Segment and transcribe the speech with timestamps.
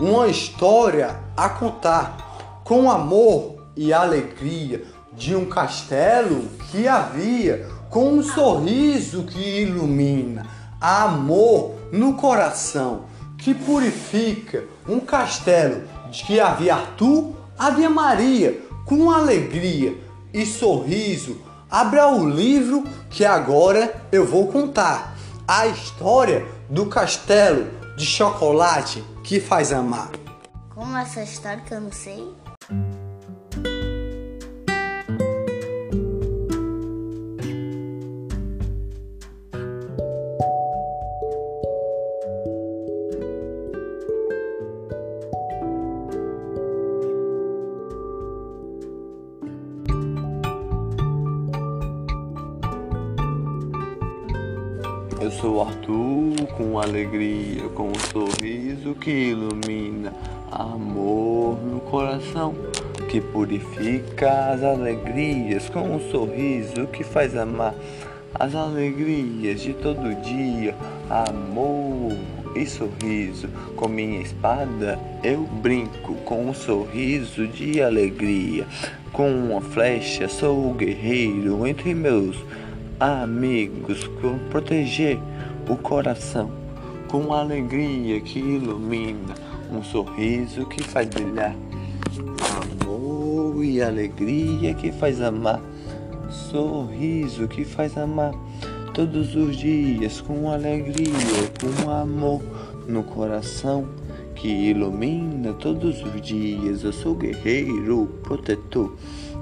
[0.00, 8.22] uma história a contar com amor e alegria de um castelo que havia com um
[8.22, 10.46] sorriso que ilumina,
[10.80, 13.04] amor no coração
[13.36, 19.96] que purifica, um castelo de que havia Arthur, havia Maria, com alegria
[20.32, 21.38] e sorriso.
[21.68, 25.16] Abra o livro que agora eu vou contar
[25.46, 30.10] a história do castelo de chocolate que faz amar.
[30.74, 32.41] Como essa história que eu não sei?
[59.02, 60.12] Que ilumina,
[60.48, 62.54] amor no coração,
[63.10, 67.74] que purifica as alegrias, com um sorriso que faz amar
[68.32, 70.76] as alegrias de todo dia,
[71.10, 72.16] amor
[72.54, 73.48] e sorriso.
[73.74, 78.64] Com minha espada eu brinco, com um sorriso de alegria,
[79.12, 82.36] com uma flecha sou o guerreiro entre meus
[83.00, 84.08] amigos,
[84.48, 85.18] proteger
[85.68, 86.61] o coração
[87.12, 89.34] com alegria que ilumina,
[89.70, 91.54] um sorriso que faz brilhar,
[92.80, 95.60] amor e alegria que faz amar,
[96.30, 98.32] sorriso que faz amar
[98.94, 101.12] todos os dias com alegria,
[101.60, 102.40] com amor
[102.88, 103.86] no coração
[104.34, 106.82] que ilumina todos os dias.
[106.82, 108.90] Eu sou guerreiro, protetor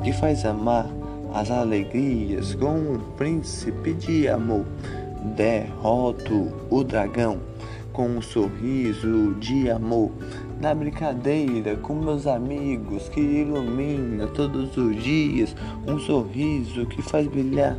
[0.02, 0.90] que faz amar
[1.32, 4.64] as alegrias com um príncipe de amor.
[5.36, 7.49] Derroto o dragão
[7.92, 10.10] com um sorriso de amor.
[10.60, 15.54] Na brincadeira com meus amigos que ilumina todos os dias.
[15.86, 17.76] Um sorriso que faz brilhar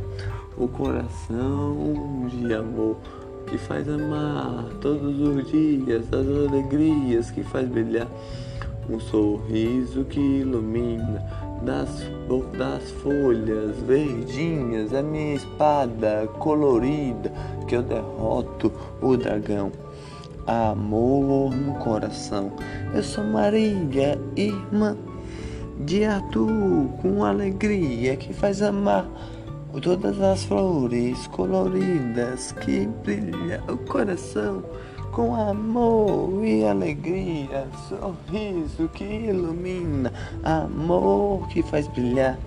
[0.56, 2.96] o coração de amor.
[3.46, 8.08] Que faz amar todos os dias as alegrias que faz brilhar
[8.88, 11.22] um sorriso que ilumina
[11.62, 11.88] das,
[12.58, 17.32] das folhas verdinhas a minha espada colorida
[17.66, 19.70] que eu derroto o dragão.
[20.46, 22.52] Amor no coração.
[22.92, 24.96] Eu sou Maria, irmã
[25.84, 29.06] de Arthur, com alegria que faz amar
[29.80, 34.62] todas as flores coloridas que brilha o coração
[35.12, 42.38] com amor e alegria, sorriso que ilumina, amor que faz brilhar,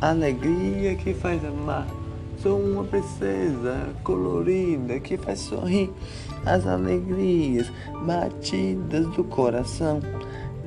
[0.00, 1.86] alegria que faz amar.
[2.38, 5.90] Sou uma princesa colorida que faz sorrir
[6.46, 7.70] as alegrias
[8.04, 10.00] batidas do coração.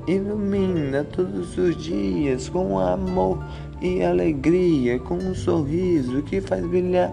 [0.07, 3.43] Ilumina todos os dias com amor
[3.81, 7.11] e alegria, com um sorriso que faz brilhar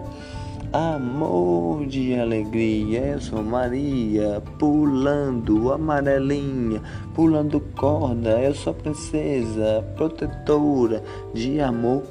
[0.73, 3.05] amor de alegria.
[3.05, 6.81] Eu sou Maria, pulando amarelinha,
[7.13, 8.41] pulando corda.
[8.41, 11.03] Eu sou princesa, protetora
[11.33, 12.03] de amor.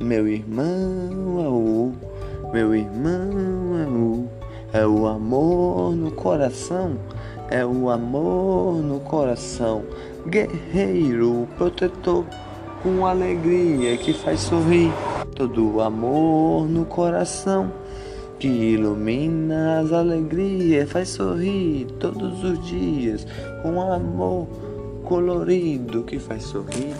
[0.00, 1.92] Meu irmão é o,
[2.52, 4.28] meu irmão é o,
[4.72, 6.96] é o amor no coração,
[7.50, 9.84] é o amor no coração.
[10.26, 12.24] Guerreiro, protetor,
[12.82, 14.90] com alegria que faz sorrir,
[15.34, 17.70] todo o amor no coração
[18.38, 23.26] que ilumina as alegrias, faz sorrir todos os dias,
[23.62, 24.48] com amor
[25.04, 26.94] colorido que faz sorrir,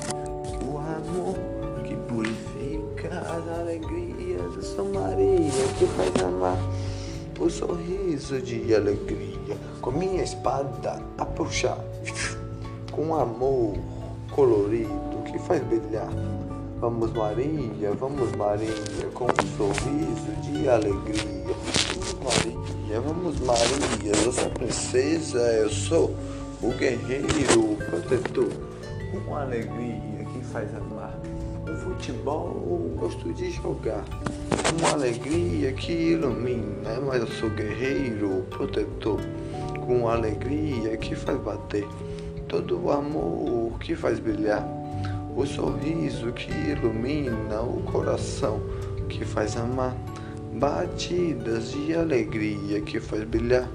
[0.65, 1.34] o amor
[1.84, 4.54] que purifica as alegrias.
[4.54, 6.59] Eu sou Maria que faz amar
[7.42, 11.78] o sorriso de alegria, com minha espada a puxar,
[12.91, 13.75] com amor
[14.30, 16.10] colorido que faz brilhar
[16.82, 18.69] Vamos Maria, vamos Maria,
[19.14, 21.54] com um sorriso de alegria.
[21.94, 26.12] Vamos Maria, vamos Maria, eu sou princesa, eu sou
[26.60, 28.50] o guerreiro, o protetor.
[29.24, 31.22] Com alegria que faz amar.
[31.72, 34.04] O futebol gosto de jogar.
[34.69, 39.19] Com alegria que ilumina, mas eu sou guerreiro, protetor.
[39.86, 41.89] Com alegria que faz bater.
[42.47, 44.63] Todo o amor que faz brilhar
[45.34, 48.60] o sorriso que ilumina o coração,
[49.09, 49.97] que faz amar,
[50.53, 53.66] batidas de alegria que faz brilhar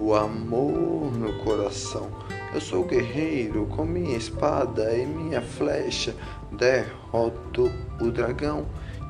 [0.00, 2.08] o amor no coração.
[2.54, 6.14] Eu sou guerreiro com minha espada e minha flecha,
[6.52, 7.68] derroto
[8.00, 8.64] o dragão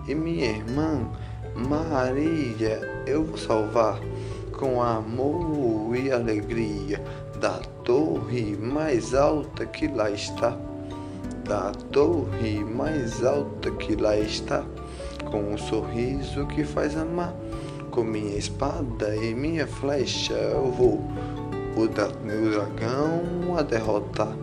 [0.08, 1.06] e minha irmã
[1.54, 3.04] Maria.
[3.06, 4.00] Eu vou salvar
[4.58, 7.04] com amor e alegria
[7.38, 10.58] da torre mais alta que lá está,
[11.46, 14.64] da torre mais alta que lá está,
[15.30, 17.34] com um sorriso que faz amar,
[17.90, 21.04] com minha espada e minha flecha eu vou
[21.76, 24.36] o, dragão a derrotar,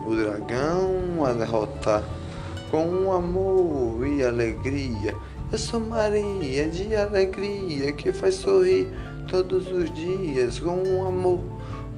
[0.00, 2.04] o dragão a derrotar,
[2.70, 5.14] com amor e alegria.
[5.50, 8.86] Eu sou Maria de alegria que faz sorrir
[9.26, 10.58] todos os dias.
[10.58, 11.40] Com um amor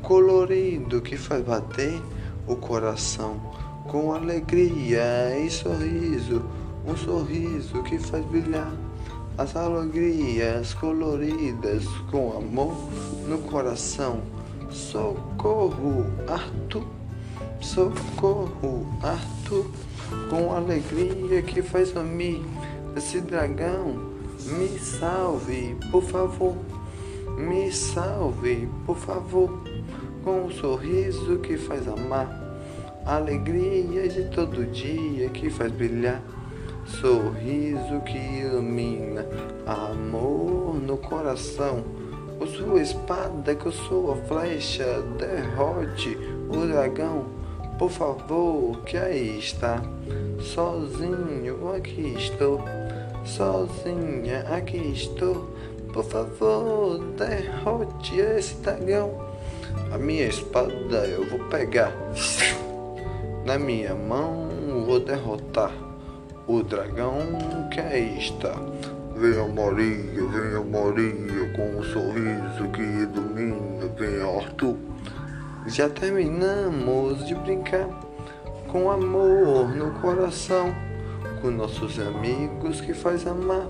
[0.02, 2.00] colorido que faz bater
[2.46, 3.40] o coração.
[3.88, 6.44] Com alegria e sorriso,
[6.86, 8.72] um sorriso que faz brilhar
[9.36, 11.84] as alegrias coloridas.
[12.08, 12.76] Com amor
[13.26, 14.22] no coração.
[14.70, 16.84] Socorro, Arthur,
[17.60, 19.66] socorro, Arthur,
[20.30, 22.40] com alegria que faz sumir
[22.96, 24.10] esse dragão.
[24.46, 26.54] Me salve, por favor,
[27.36, 29.60] me salve, por favor,
[30.22, 32.30] com um sorriso que faz amar,
[33.04, 36.22] alegria de todo dia que faz brilhar,
[36.86, 39.26] sorriso que ilumina,
[39.66, 41.84] amor no coração
[42.46, 46.16] sua espada, com sua flecha, derrote
[46.48, 47.26] o dragão.
[47.78, 49.82] Por favor, que aí está.
[50.40, 52.62] Sozinho aqui estou.
[53.24, 55.50] Sozinha aqui estou.
[55.92, 59.30] Por favor, derrote esse dragão.
[59.92, 61.92] A minha espada eu vou pegar.
[63.44, 64.48] Na minha mão
[64.86, 65.72] vou derrotar
[66.46, 67.16] o dragão
[67.72, 68.69] que aí está.
[69.20, 74.78] Venha Maria, venha Maria, com um sorriso que ilumina, venha Arthur.
[75.66, 77.86] Já terminamos de brincar
[78.68, 80.74] com amor no coração,
[81.42, 83.66] com nossos amigos que faz amar,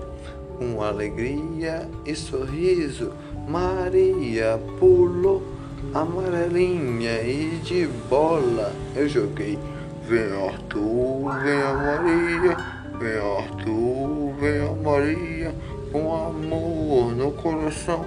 [0.57, 3.11] com alegria e sorriso.
[3.45, 5.43] Maria pulou,
[5.93, 9.59] amarelinha e de bola eu joguei.
[10.07, 12.70] Venha Arthur, venha Maria.
[13.01, 15.55] Vem Arthur, venha Maria,
[15.91, 18.05] com amor no coração,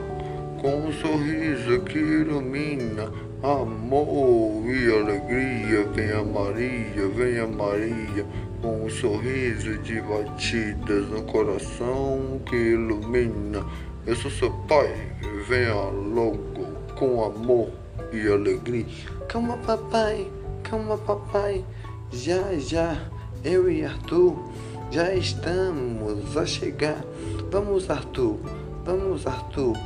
[0.62, 3.10] com um sorriso que ilumina,
[3.42, 5.84] amor e alegria.
[5.92, 8.24] Venha Maria, venha Maria,
[8.62, 13.66] com um sorriso de batidas no coração que ilumina.
[14.06, 14.94] Eu sou seu pai,
[15.48, 17.68] venha logo, com amor
[18.12, 18.86] e alegria.
[19.28, 20.30] Calma, papai,
[20.62, 21.64] calma, papai,
[22.12, 22.96] já, já,
[23.42, 24.38] eu e Arthur
[24.94, 27.04] já estamos a chegar.
[27.50, 28.38] Vamos, Arthur.
[28.84, 29.76] Vamos, Arthur.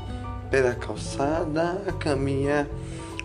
[0.51, 2.67] Pela calçada a caminhar.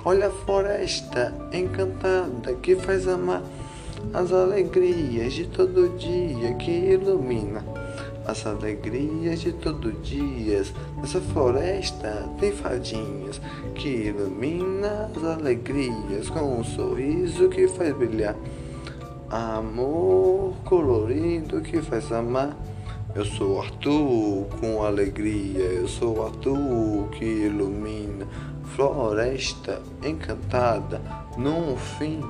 [0.06, 3.44] Olha a floresta encantada que faz amar
[4.14, 7.66] as alegrias de todo dia que ilumina.
[8.26, 10.64] As alegrias de todo dia.
[11.02, 13.42] Nessa floresta tem fadinhas
[13.76, 18.38] que ilumina as alegrias com um sorriso que faz brilhar.
[19.34, 22.56] Amor colorido que faz amar.
[23.16, 28.28] Eu sou Arthur com alegria, eu sou Arthur que ilumina
[28.76, 31.02] floresta encantada.
[31.36, 32.22] No fim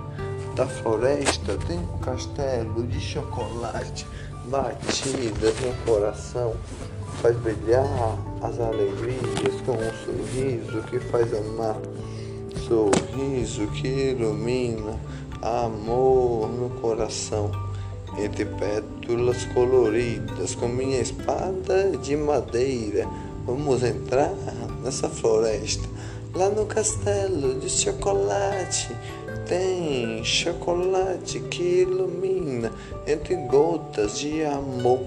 [0.55, 4.07] da floresta tem um castelo de chocolate
[4.45, 6.55] batidas no coração.
[7.21, 11.75] Faz brilhar as alegrias com um sorriso que faz amar.
[12.65, 14.97] Sorriso que ilumina
[15.43, 17.51] amor no coração,
[18.17, 23.05] entre pétalas coloridas, com minha espada de madeira.
[23.45, 24.33] Vamos entrar
[24.81, 25.85] nessa floresta,
[26.33, 28.95] lá no castelo de chocolate.
[29.45, 32.71] Tem chocolate que ilumina
[33.05, 35.01] entre gotas de amor,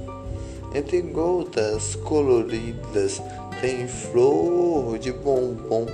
[0.74, 3.22] entre gotas coloridas.
[3.62, 5.86] Tem flor de bombom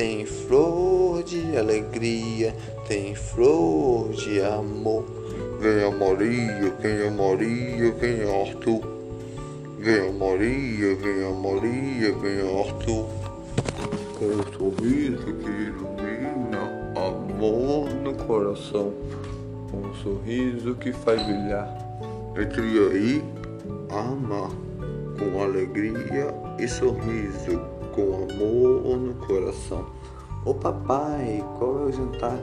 [0.00, 2.54] tem flor de alegria,
[2.90, 5.04] tem flor de amor.
[5.60, 8.80] Venha Maria, venha Maria, venha Arthur.
[9.78, 13.06] Venha Maria, venha Maria, venha Arthur.
[14.18, 18.92] Com um sorriso que ilumina amor no coração.
[19.72, 21.68] Um sorriso que faz brilhar.
[22.36, 23.24] Entre aí,
[23.92, 24.50] ama
[25.16, 27.60] com alegria e sorriso
[27.94, 29.86] com amor no coração.
[30.44, 32.40] Ô papai, qual é o jantar?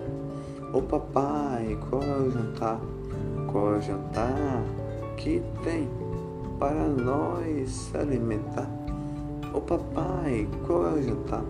[0.74, 2.82] Ô papai, qual é o jantar?
[3.50, 4.64] Qual é o jantar
[5.16, 5.90] que tem
[6.60, 8.70] para nós se alimentar?
[9.54, 11.46] Ô papai, qual é o jantar?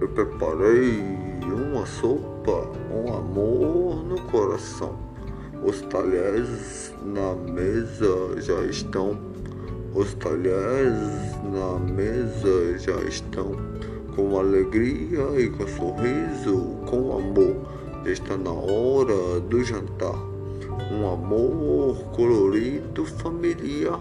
[0.00, 1.00] Eu preparei
[1.44, 4.96] uma sopa, um amor no coração.
[5.64, 9.16] Os talheres na mesa já estão
[9.94, 13.52] os talheres na mesa já estão
[14.14, 17.75] com alegria e com sorriso, com amor.
[18.06, 20.14] Está na hora do jantar.
[20.92, 24.00] Um amor colorido familiar.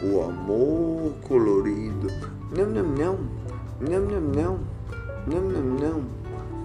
[0.00, 2.06] O amor colorido.
[2.56, 3.18] Não, não, não.
[3.80, 4.60] Não, não, não.
[5.26, 6.04] Não, não, não.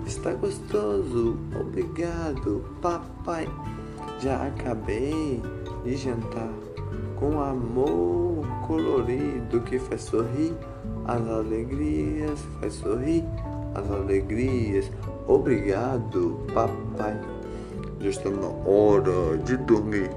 [0.06, 1.36] Está gostoso.
[1.60, 3.50] Obrigado, papai.
[4.20, 5.42] Já acabei
[5.84, 6.54] de jantar
[7.16, 10.54] com amor colorido que faz sorrir
[11.06, 13.24] as alegrias, faz sorrir
[13.74, 14.92] as alegrias.
[15.28, 17.18] Obrigado, papai.
[18.00, 20.10] Já está na hora de dormir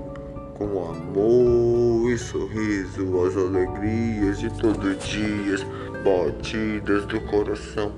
[0.59, 5.67] com amor e sorriso, as alegrias de todos os dias,
[6.03, 7.93] batidas do coração.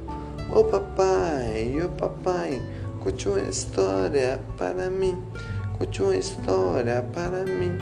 [0.50, 2.60] Ô oh, papai, ô oh, papai,
[3.00, 5.16] conte uma história para mim,
[5.78, 7.78] conte uma história para mim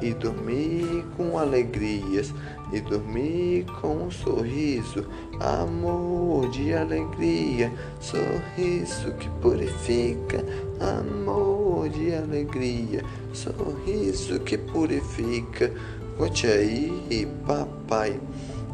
[0.00, 2.32] e dormir com alegrias,
[2.72, 5.06] e dormir com um sorriso,
[5.40, 10.44] amor de alegria, sorriso que purifica,
[10.80, 15.72] amor de alegria, sorriso que purifica.
[16.18, 18.18] Conte aí, papai,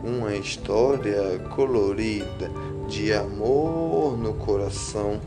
[0.03, 2.51] uma história colorida
[2.89, 5.21] de amor no coração.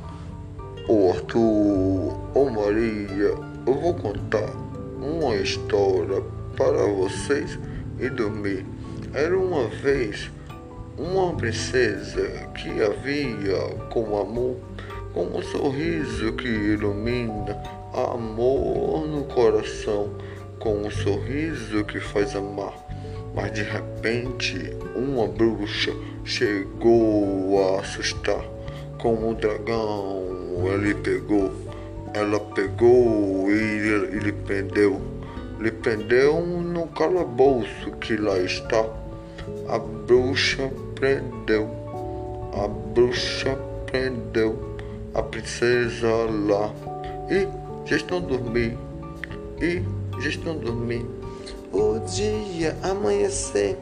[0.87, 4.49] Ô Arthur, ô Maria, eu vou contar
[5.01, 6.21] uma história
[6.55, 7.59] para vocês
[7.99, 8.65] e dormir.
[9.13, 10.29] Era uma vez
[10.97, 13.59] uma princesa que havia
[13.89, 14.57] com amor,
[15.13, 17.57] com um sorriso que ilumina,
[17.93, 20.09] amor no coração,
[20.59, 22.73] com um sorriso que faz amar.
[23.33, 28.43] Mas de repente uma bruxa chegou a assustar.
[28.97, 30.23] Com o dragão
[30.73, 31.51] ele pegou
[32.15, 35.14] ela pegou e lhe prendeu.
[35.59, 38.85] Lhe prendeu no calabouço que lá está.
[39.67, 41.69] A bruxa prendeu.
[42.53, 44.77] A bruxa prendeu
[45.13, 46.07] a princesa
[46.47, 46.73] lá.
[47.29, 47.47] E
[47.87, 48.77] já estão dormindo.
[49.61, 49.81] E
[50.21, 51.09] já estão dormindo.
[51.71, 53.77] O dia amanhecer.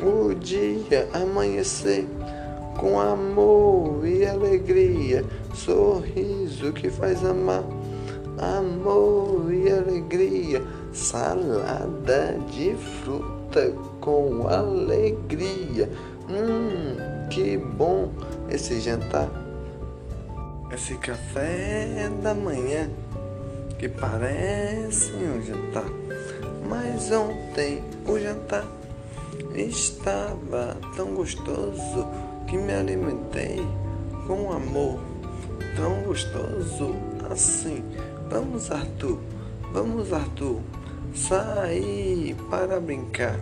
[0.00, 2.06] O dia amanhecer
[2.78, 7.64] com amor e alegria, sorriso que faz amar,
[8.38, 15.88] amor e alegria, salada de fruta com alegria.
[16.28, 18.10] Hum, que bom
[18.48, 19.28] esse jantar,
[20.72, 22.88] esse café da manhã
[23.78, 25.90] que parece um jantar,
[26.68, 28.66] mas ontem o jantar
[29.54, 32.06] estava tão gostoso
[32.46, 33.60] que me alimentei
[34.26, 35.12] com amor
[35.76, 36.94] tão gostoso
[37.30, 37.82] assim.
[38.28, 39.18] Vamos, Arthur,
[39.72, 40.60] vamos, Arthur,
[41.14, 43.38] sair para brincar.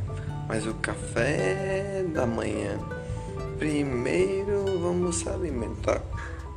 [0.49, 2.79] Mas o café da manhã,
[3.59, 6.03] primeiro vamos se alimentar,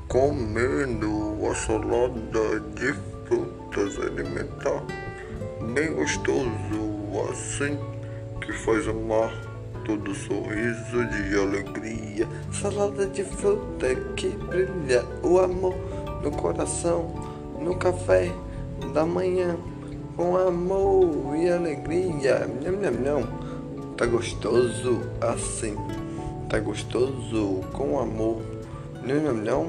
[0.07, 2.93] comendo a salada de
[3.27, 4.83] frutas alimentar,
[5.73, 7.77] bem gostoso assim,
[8.41, 9.31] que faz amar
[9.85, 15.75] todo sorriso de alegria, salada de fruta que brilha o amor
[16.23, 17.13] no coração,
[17.59, 18.31] no café
[18.93, 19.55] da manhã,
[20.15, 22.47] com amor e alegria.
[22.61, 23.27] Nham, nham, nham.
[23.97, 25.75] Tá gostoso assim,
[26.49, 28.41] tá gostoso com amor.
[29.05, 29.65] Nham, nham, nham,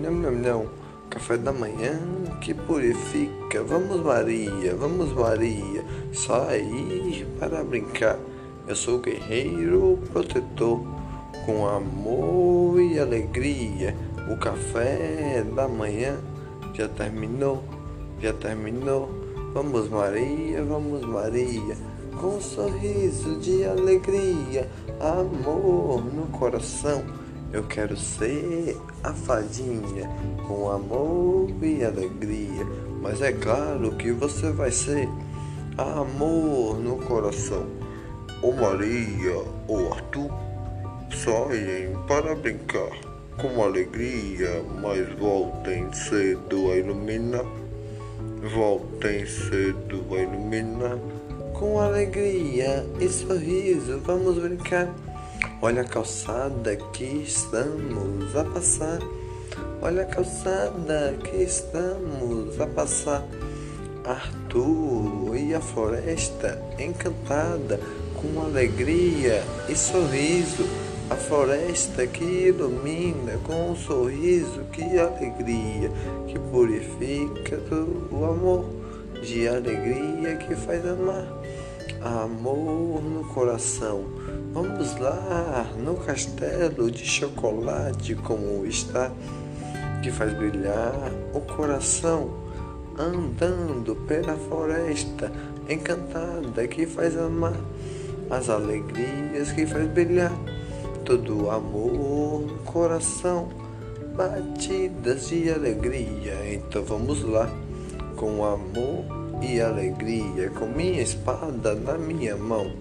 [0.00, 0.66] nham, nham, nham.
[1.10, 1.98] Café da manhã
[2.40, 3.62] que purifica.
[3.62, 8.18] Vamos, Maria, vamos, Maria, sair para brincar.
[8.66, 10.80] Eu sou guerreiro protetor,
[11.44, 13.96] com amor e alegria.
[14.28, 16.18] O café da manhã
[16.74, 17.62] já terminou,
[18.20, 19.25] já terminou.
[19.56, 21.74] Vamos, Maria, vamos, Maria,
[22.20, 24.68] com um sorriso de alegria,
[25.00, 27.02] amor no coração.
[27.50, 30.10] Eu quero ser a fadinha
[30.46, 32.66] com amor e alegria.
[33.00, 35.08] Mas é claro que você vai ser
[35.78, 37.64] amor no coração.
[38.42, 40.30] O Maria ou Arthur
[41.10, 42.92] saem para brincar
[43.40, 47.65] com alegria, mas voltem cedo a iluminar.
[48.54, 50.98] Voltem cedo a iluminar.
[51.52, 54.88] Com alegria e sorriso vamos brincar.
[55.60, 58.98] Olha a calçada que estamos a passar.
[59.82, 63.24] Olha a calçada que estamos a passar.
[64.04, 67.80] Arthur e a floresta encantada
[68.14, 70.64] com alegria e sorriso,
[71.08, 75.90] a floresta que ilumina com um sorriso que alegria,
[76.26, 77.58] que purifica
[78.10, 78.64] o amor,
[79.22, 81.26] de alegria que faz amar.
[82.02, 84.04] Amor no coração,
[84.56, 89.12] Vamos lá no castelo de chocolate como está,
[90.02, 90.94] que faz brilhar
[91.34, 92.30] o coração,
[92.98, 95.30] andando pela floresta
[95.68, 97.52] encantada que faz amar
[98.30, 100.32] as alegrias que faz brilhar
[101.06, 103.48] todo amor coração,
[104.14, 106.34] batidas de alegria.
[106.52, 107.48] Então vamos lá,
[108.16, 109.04] com amor
[109.40, 112.72] e alegria, com minha espada na minha mão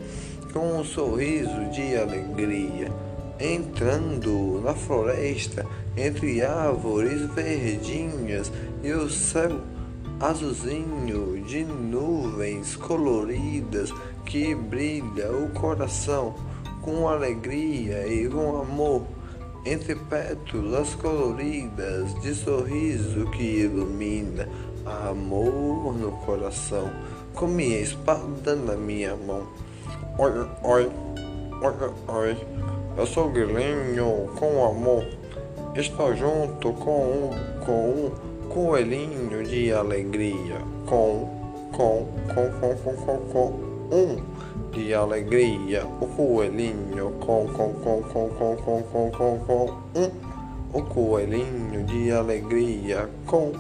[0.56, 2.90] com um sorriso de alegria,
[3.38, 5.66] entrando na floresta
[5.98, 8.50] entre árvores verdinhas
[8.82, 9.60] e o céu
[10.18, 13.92] azulzinho de nuvens coloridas
[14.26, 16.34] que brilha o coração
[16.86, 19.02] com alegria e com amor
[19.66, 24.48] entre pétalas coloridas de sorriso que ilumina
[24.86, 26.90] amor no coração
[27.34, 29.48] com minha espada na minha mão
[30.18, 30.32] Oi,
[30.64, 30.90] oi,
[31.62, 31.74] oi,
[32.08, 32.38] oi.
[32.98, 34.00] Eu sou Guilherme
[34.40, 35.06] com amor.
[35.76, 40.56] Estou junto com um, com um coelhinho de alegria.
[40.86, 41.30] Com,
[41.74, 43.46] com, com, com, com, com, com
[43.94, 44.35] um
[44.76, 45.86] de alegria.
[46.02, 50.12] O coelhinho com, com, com, com, com, com, com, com, com um.
[50.74, 53.10] O coelhinho de alegria.
[53.26, 53.54] Com,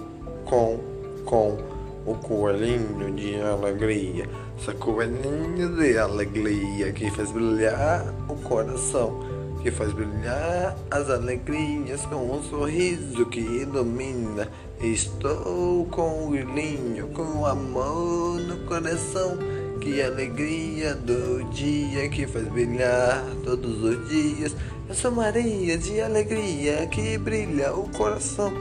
[0.46, 0.78] com,
[1.24, 1.58] com.
[2.06, 4.28] O coelhinho de alegria.
[4.64, 9.20] Sacolinho de alegria que faz brilhar o coração,
[9.62, 14.48] que faz brilhar as alegrias com um sorriso que ilumina.
[14.82, 19.38] Estou com o grilinho, com amor no coração.
[19.80, 24.56] Que alegria do dia que faz brilhar todos os dias.
[24.88, 28.54] Eu sou Maria de alegria que brilha o coração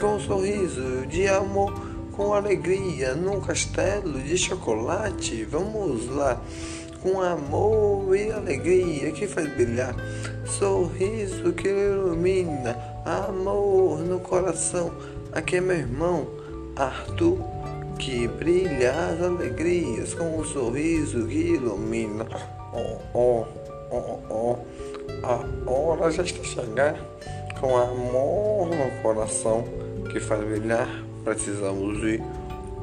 [0.00, 1.72] com um sorriso de amor
[2.16, 5.44] com alegria num castelo de chocolate.
[5.44, 6.40] Vamos lá,
[7.02, 9.94] com amor e alegria que faz brilhar,
[10.46, 14.90] sorriso que ilumina, amor no coração.
[15.32, 16.26] Aqui é meu irmão
[16.74, 17.38] Arthur,
[17.98, 22.26] que brilha as alegrias com o sorriso que ilumina.
[22.72, 23.44] Oh, oh,
[23.90, 24.56] oh, oh,
[25.22, 26.98] a hora já está chegando
[27.60, 29.64] com amor no coração
[30.12, 32.22] que faz brilhar precisamos ir.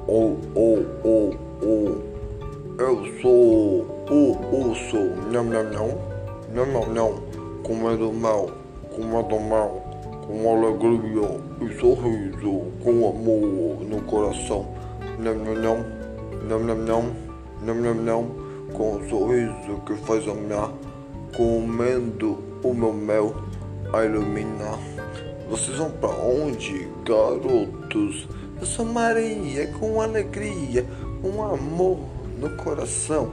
[0.06, 2.04] Ou, ou, ou, ou.
[2.78, 4.98] Eu sou o urso.
[5.32, 5.98] Não, não, não.
[6.54, 7.22] Não, não, não.
[7.64, 8.50] Com medo mal.
[8.94, 9.82] Com medo mal.
[10.28, 12.66] Com alegria e sorriso.
[12.84, 14.68] Com amor no coração.
[15.24, 15.86] Não, não, não.
[16.50, 17.16] Não, não, não.
[17.62, 18.36] Não, não, não.
[18.74, 20.70] Com um sorriso que faz amar.
[21.34, 23.34] Comendo o meu mel
[23.94, 24.78] a iluminar.
[25.50, 28.28] Vocês vão para onde, garotos?
[28.60, 30.86] Eu sou Maria com alegria,
[31.24, 32.00] um amor
[32.38, 33.30] no coração.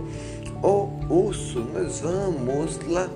[0.62, 3.10] Oh, urso, nós vamos lá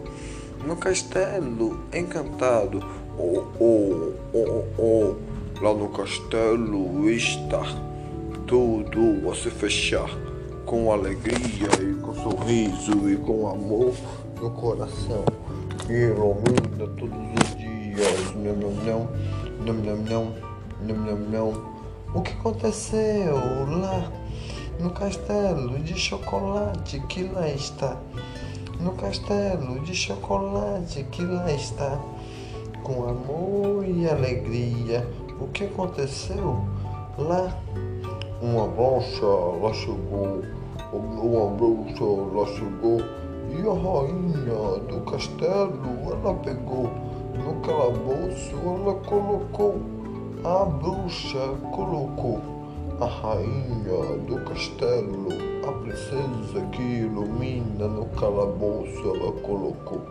[0.67, 2.85] no castelo encantado.
[3.17, 5.15] Oh, oh, oh, oh,
[5.63, 7.94] lá no castelo está
[8.47, 10.09] tudo a se fechar
[10.67, 13.95] com alegria e com sorriso e com amor
[14.41, 15.25] no coração.
[15.89, 19.09] E ilumina todos os dias não, não, não,
[19.65, 20.35] não, não, não,
[20.83, 21.19] não, não,
[21.53, 21.75] não.
[22.15, 23.35] O que aconteceu
[23.81, 24.13] lá
[24.79, 27.97] no castelo de chocolate que lá está?
[28.79, 31.99] No castelo de chocolate que lá está,
[32.83, 35.09] com amor e alegria.
[35.41, 36.63] O que aconteceu
[37.17, 37.59] lá?
[38.45, 40.43] Uma bruxa lá chegou,
[40.93, 43.01] uma bruxa lá chegou
[43.49, 46.91] e a rainha do castelo ela pegou
[47.39, 49.81] no calabouço ela colocou,
[50.45, 52.39] a bruxa colocou,
[53.01, 55.29] a rainha do castelo,
[55.67, 60.03] a princesa que ilumina no calabouço ela colocou,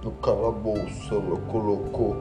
[0.00, 2.14] no calabouço ela colocou,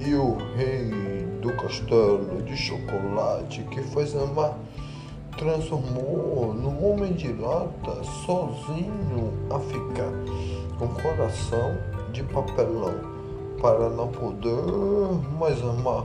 [0.00, 4.58] e o rei do castelo de chocolate que faz amar
[5.40, 10.12] transformou no homem de lata sozinho a ficar
[10.78, 11.78] com coração
[12.12, 12.94] de papelão
[13.58, 14.52] para não poder
[15.38, 16.04] mais amar.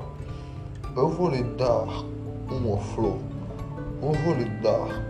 [0.96, 1.86] Eu vou lhe dar
[2.50, 3.18] uma flor.
[4.02, 5.04] Eu vou lhe dar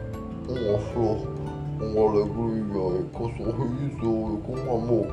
[0.49, 1.27] uma flor,
[1.77, 5.07] com alegria, com sorriso e com amor.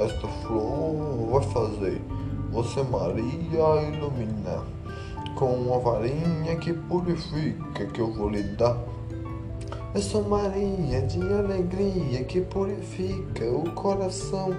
[0.00, 2.02] Esta flor vai fazer
[2.50, 4.64] você, Maria, iluminar
[5.34, 8.76] com uma varinha que purifica que eu vou lhe dar.
[9.94, 14.54] Eu sou Maria de alegria que purifica o coração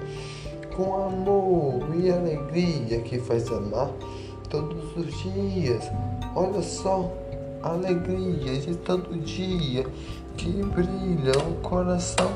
[0.75, 3.91] com amor e alegria que faz amar
[4.49, 5.89] todos os dias.
[6.36, 7.12] Olha só,
[7.63, 9.86] alegria de todo dia
[10.36, 12.31] que brilha o coração.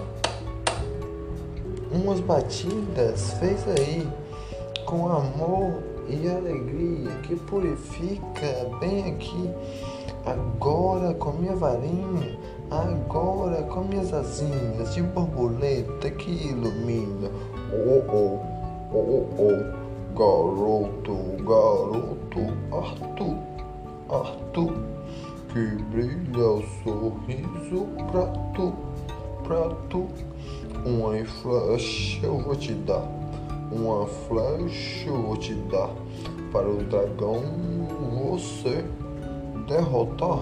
[1.92, 4.08] umas batidas, fez aí,
[4.86, 9.50] com amor e alegria que purifica bem aqui.
[10.26, 12.40] Agora com minha varinha,
[12.72, 17.30] agora com minhas asinhas de borboleta que ilumina.
[17.72, 18.40] Oh, oh,
[18.94, 19.86] oh, oh.
[20.16, 22.40] Garoto, garoto,
[22.72, 23.36] Arthur,
[24.10, 24.74] Arthur,
[25.52, 28.74] que brilha o sorriso pra tu,
[29.44, 30.08] pra tu.
[30.86, 33.06] Uma flecha eu vou te dar,
[33.76, 35.94] uma flecha vou te dar,
[36.52, 37.44] para o dragão
[38.14, 38.84] você
[39.68, 40.40] derrotar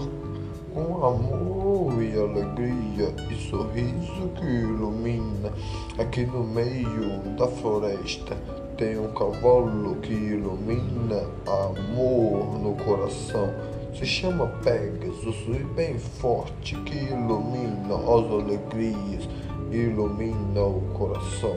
[0.74, 5.52] com amor e alegria e sorriso que ilumina
[6.00, 8.36] aqui no meio da floresta
[8.78, 13.54] tem um cavalo que ilumina amor no coração.
[13.94, 19.30] Se chama Pegasus e bem forte que ilumina as alegrias,
[19.72, 21.56] ilumina o coração.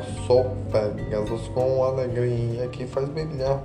[0.00, 3.62] Eu sou Pegasus com alegria que faz brilhar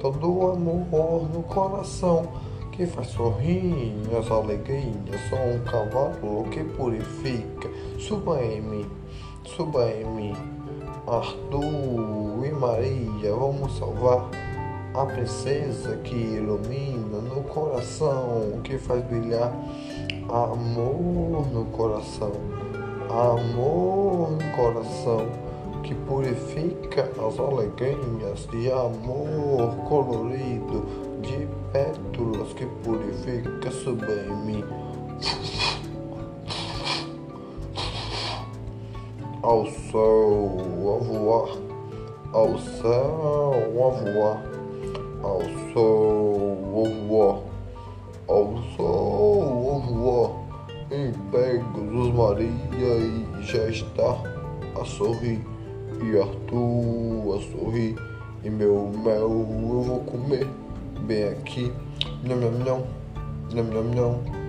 [0.00, 2.26] todo o amor no coração,
[2.72, 5.20] que faz sorrir as alegrias.
[5.28, 7.68] Sou um cavalo que purifica.
[7.98, 8.86] Suba em mim,
[9.44, 10.34] suba em mim.
[11.06, 14.30] Arthur e Maria, vamos salvar
[14.94, 19.52] a princesa que ilumina no coração, que faz brilhar
[20.30, 22.32] amor no coração,
[23.10, 25.43] amor no coração,
[25.84, 30.84] que purifica as alegrias de amor colorido,
[31.20, 33.70] de pétalas que purifica
[34.44, 34.64] mim.
[39.44, 40.56] ao céu
[40.94, 41.48] a voar,
[42.32, 44.42] ao céu a voar,
[45.22, 47.40] ao céu a voar,
[48.26, 50.30] ao céu a voar,
[50.90, 54.16] em Pegasus Maria e já está
[54.80, 55.44] a sorrir,
[56.02, 57.96] e Arthur a sorrir,
[58.42, 60.46] e meu mel eu vou comer
[61.06, 61.72] bem aqui,
[62.22, 62.82] nham nham nham,
[63.52, 64.44] nham nham nham.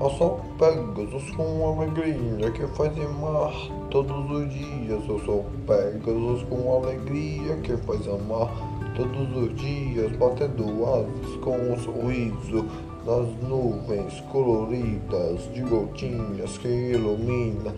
[0.00, 3.52] Eu sou Pegasus com alegria que faz amar
[3.90, 5.02] todos os dias.
[5.06, 8.50] Eu sou Pegasus com alegria que faz amar
[8.96, 12.64] todos os dias, batendo asas com um sorriso
[13.04, 17.74] das nuvens coloridas de gotinhas que ilumina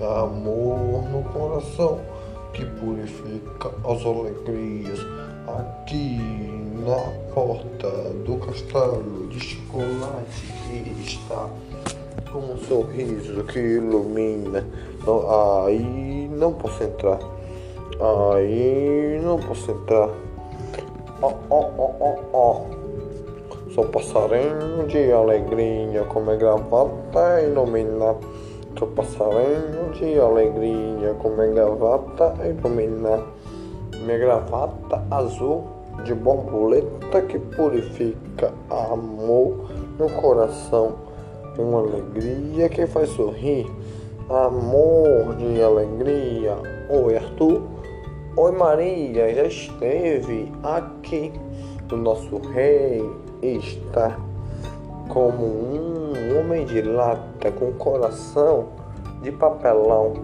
[0.00, 2.00] amor no coração
[2.56, 4.98] que purifica as alegrias
[5.46, 6.18] aqui
[6.86, 7.90] na porta
[8.24, 11.50] do castelo de chocolate que está
[12.32, 14.66] com um sorriso que ilumina.
[15.66, 17.18] Aí não posso entrar.
[18.00, 20.08] Aí não posso entrar.
[21.20, 22.64] Ó, ó, ó, ó, ó.
[23.74, 28.16] Sou passarinho de alegria, com minha gravata ilumina.
[28.78, 33.22] Sou passarinho de alegria, com minha gravata ilumina.
[34.04, 35.64] Minha gravata azul
[36.04, 40.96] de borboleta que purifica amor no coração.
[41.58, 43.66] Uma alegria que faz sorrir.
[44.28, 46.58] Amor de alegria.
[46.90, 47.62] Oi, Arthur.
[48.36, 49.34] Oi, Maria.
[49.34, 51.32] Já esteve aqui.
[51.90, 53.02] O nosso rei
[53.40, 54.18] está
[55.08, 56.05] como um
[56.38, 58.68] homem de lata com coração
[59.22, 60.14] de papelão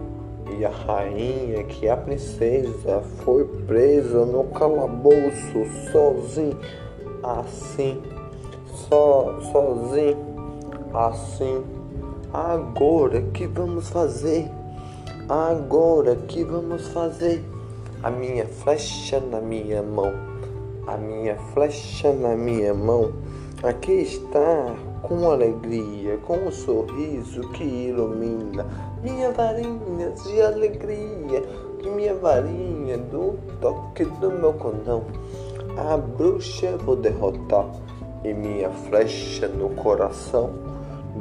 [0.59, 6.59] e a rainha, que a princesa, foi presa no calabouço sozinho,
[7.23, 8.03] assim,
[8.89, 10.19] só, sozinho,
[10.93, 11.65] assim.
[12.33, 14.49] Agora que vamos fazer?
[15.29, 17.43] Agora que vamos fazer?
[18.03, 20.13] A minha flecha na minha mão,
[20.87, 23.13] a minha flecha na minha mão.
[23.63, 28.65] Aqui está com alegria, com um sorriso que ilumina
[29.03, 31.43] minha varinha de alegria,
[31.83, 35.03] minha varinha do toque do meu condão.
[35.77, 37.67] A bruxa vou derrotar
[38.23, 40.51] e minha flecha no coração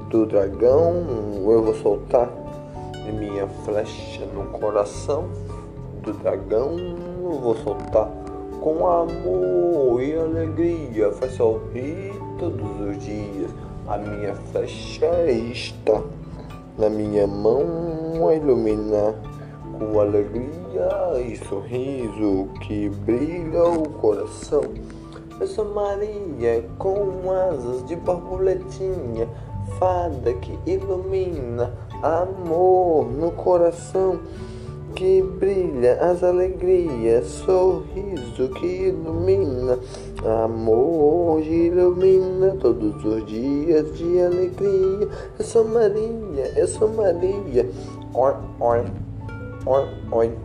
[0.10, 1.04] do dragão
[1.44, 2.30] eu vou soltar.
[3.08, 5.26] E minha flecha no coração
[6.04, 6.78] do dragão
[7.24, 8.10] eu vou soltar.
[8.62, 13.50] Com amor e alegria faz sorrir todos os dias
[13.92, 16.02] a minha flecha está
[16.78, 19.14] na minha mão a iluminar
[19.78, 24.64] com alegria e sorriso que brilha o coração.
[25.38, 29.28] Eu sou Maria com asas de borboletinha,
[29.78, 34.22] fada que ilumina amor no coração
[34.96, 39.80] que brilha as alegrias, sorriso que ilumina,
[40.44, 45.08] amor que ilumina todos os dias de alegria.
[45.38, 47.70] Eu sou Maria, eu sou Maria.
[48.14, 48.86] Oi, oi,
[49.66, 50.38] oi, oi,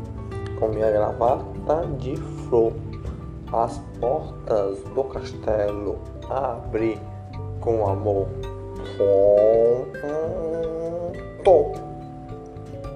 [0.59, 2.72] com minha gravata de flor.
[3.52, 6.98] As portas do castelo abri
[7.61, 8.26] com amor.
[11.44, 11.72] Tom.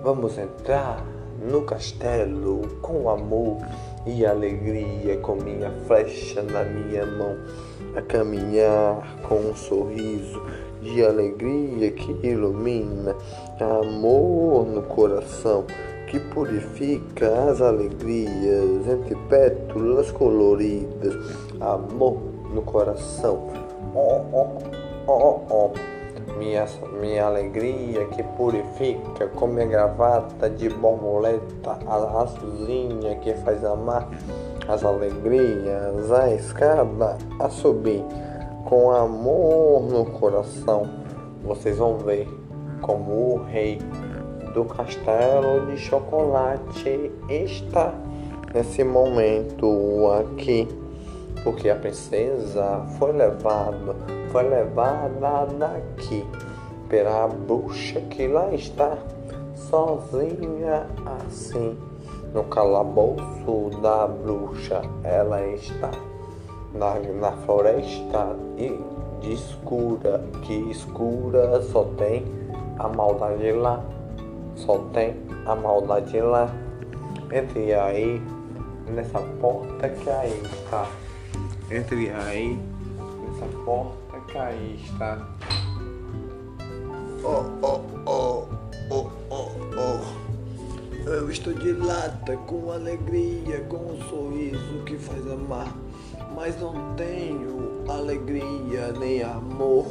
[0.03, 1.10] Vamos entrar
[1.41, 3.59] no castelo com amor
[4.07, 7.37] e alegria, com minha flecha na minha mão,
[7.97, 10.43] a caminhar com um sorriso
[10.83, 13.15] de alegria que ilumina,
[13.61, 15.67] amor no coração
[16.11, 21.15] que purifica as alegrias entre pétalas coloridas,
[21.61, 22.21] amor
[22.53, 23.49] no coração.
[23.95, 24.59] Oh, oh,
[25.07, 26.00] oh, oh.
[26.39, 26.67] Minha,
[27.01, 34.09] minha alegria que purifica com minha gravata de borboleta, a azulzinha que faz amar
[34.67, 38.05] as alegrias, a escada a subir
[38.65, 40.89] com amor no coração.
[41.43, 42.29] Vocês vão ver
[42.81, 43.79] como o rei
[44.55, 47.93] do castelo de chocolate está
[48.53, 50.67] nesse momento aqui,
[51.43, 53.97] porque a princesa foi levada,
[54.31, 56.27] foi levada daqui
[56.89, 58.99] pela bruxa que lá está,
[59.55, 60.87] sozinha
[61.27, 61.79] assim,
[62.35, 65.91] no calabouço da bruxa ela está
[66.75, 68.79] na, na floresta e
[69.21, 72.25] de escura, que escura só tem
[72.79, 73.83] a maldade lá,
[74.57, 76.51] só tem a maldade lá.
[77.33, 78.21] Entre aí,
[78.89, 80.89] nessa porta que aí está.
[81.71, 82.59] Entre aí,
[83.23, 85.29] nessa porta que aí está.
[87.23, 88.49] Oh, oh, oh,
[88.91, 91.09] oh, oh, oh.
[91.09, 95.75] Eu estou de lata, com alegria, com um sorriso que faz amar
[96.35, 99.87] mas não tenho alegria, nem amor,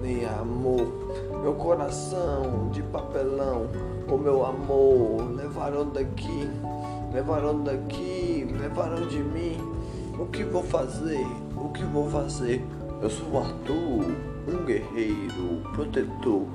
[0.00, 0.86] nem amor.
[1.42, 3.68] Meu coração de papelão,
[4.08, 6.48] o meu amor, levaram daqui,
[7.12, 9.58] levaram daqui, levaram de mim.
[10.22, 11.26] O que vou fazer?
[11.56, 12.64] O que vou fazer?
[13.02, 14.14] Eu sou Arthur,
[14.46, 16.46] um guerreiro, protetor,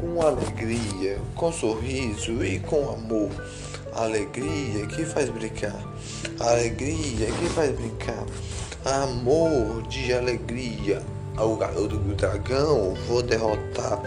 [0.00, 3.28] com alegria, com sorriso e com amor.
[3.92, 5.74] Alegria que faz brincar,
[6.38, 8.24] alegria que faz brincar
[8.84, 11.02] amor de alegria.
[11.36, 14.02] O garoto do dragão vou derrotar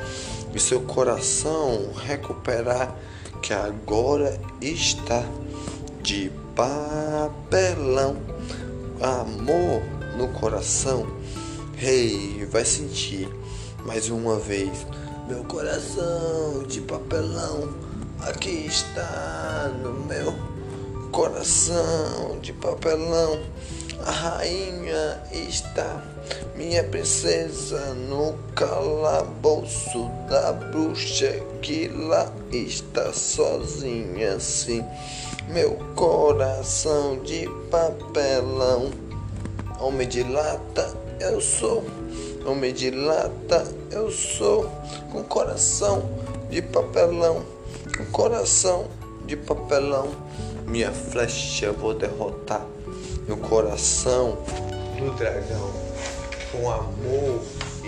[0.56, 2.96] e seu coração recuperar,
[3.42, 5.26] que agora está
[6.02, 8.16] de papelão.
[9.02, 9.82] Amor
[10.18, 11.08] no coração,
[11.78, 13.30] rei, vai sentir
[13.86, 14.86] mais uma vez.
[15.26, 17.74] Meu coração de papelão,
[18.20, 20.36] aqui está no meu
[21.14, 23.40] coração de papelão.
[24.06, 26.04] A rainha está,
[26.58, 34.84] minha princesa, no calabouço da bruxa que lá está sozinha assim.
[35.50, 38.92] Meu coração de papelão,
[39.80, 41.84] homem de lata eu sou,
[42.46, 44.70] homem de lata eu sou,
[45.12, 46.08] com coração
[46.52, 47.44] de papelão,
[47.98, 48.86] com coração
[49.26, 50.10] de papelão,
[50.68, 52.64] minha flecha vou derrotar.
[53.28, 54.38] No coração
[55.00, 55.72] do dragão,
[56.52, 57.42] com amor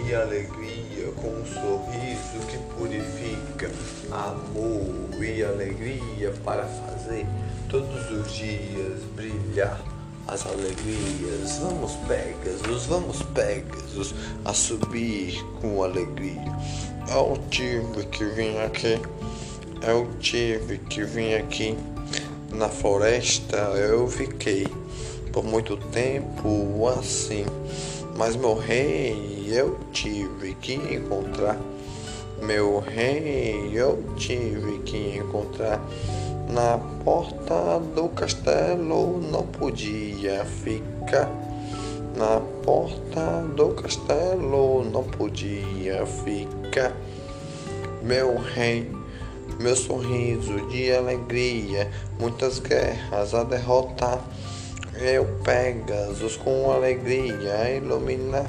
[0.04, 3.69] e alegria, com um sorriso que purifica,
[4.12, 7.28] amor e alegria para fazer
[7.71, 9.81] todos os dias brilhar
[10.27, 11.57] as alegrias.
[11.60, 16.53] Vamos, Pegasus, vamos, Pegasus, a subir com alegria.
[17.10, 18.99] Eu tive que vir aqui,
[19.88, 21.77] eu tive que vir aqui.
[22.51, 24.67] Na floresta eu fiquei
[25.31, 27.45] por muito tempo assim.
[28.17, 31.57] Mas meu rei eu tive que encontrar.
[32.41, 35.79] Meu rei eu tive que encontrar.
[36.52, 41.32] Na porta do castelo não podia ficar.
[42.18, 46.92] Na porta do castelo não podia ficar.
[48.04, 48.92] Meu rei,
[49.62, 54.20] meu sorriso de alegria, muitas guerras a derrotar.
[55.00, 58.46] Eu Pegasus com alegria ilumina.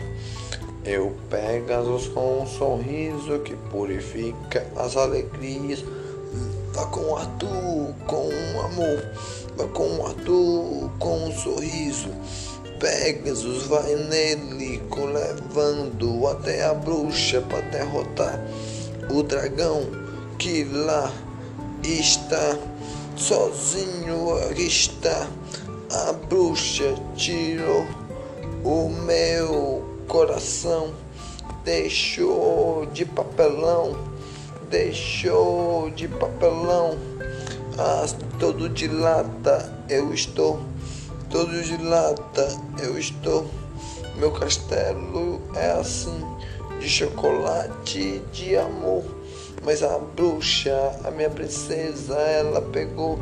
[0.84, 5.84] Eu Pegasus com um sorriso que purifica as alegrias.
[6.72, 9.04] Vá com Arthur com um amor.
[9.56, 12.08] Vá com Arthur com um sorriso.
[12.78, 18.40] Pegasus vai nele, levando até a bruxa para derrotar
[19.08, 19.86] o dragão
[20.38, 21.12] que lá
[21.82, 22.58] está,
[23.16, 25.28] sozinho está.
[25.90, 27.86] A bruxa tirou
[28.64, 30.92] o meu coração,
[31.64, 33.96] deixou de papelão,
[34.72, 36.98] deixou de papelão.
[37.78, 38.06] Ah,
[38.38, 40.60] todo de lata eu estou,
[41.30, 42.48] todo de lata
[42.82, 43.46] eu estou.
[44.16, 46.18] Meu castelo é assim,
[46.80, 49.04] de chocolate de amor.
[49.62, 53.18] Mas a bruxa, a minha princesa, ela pegou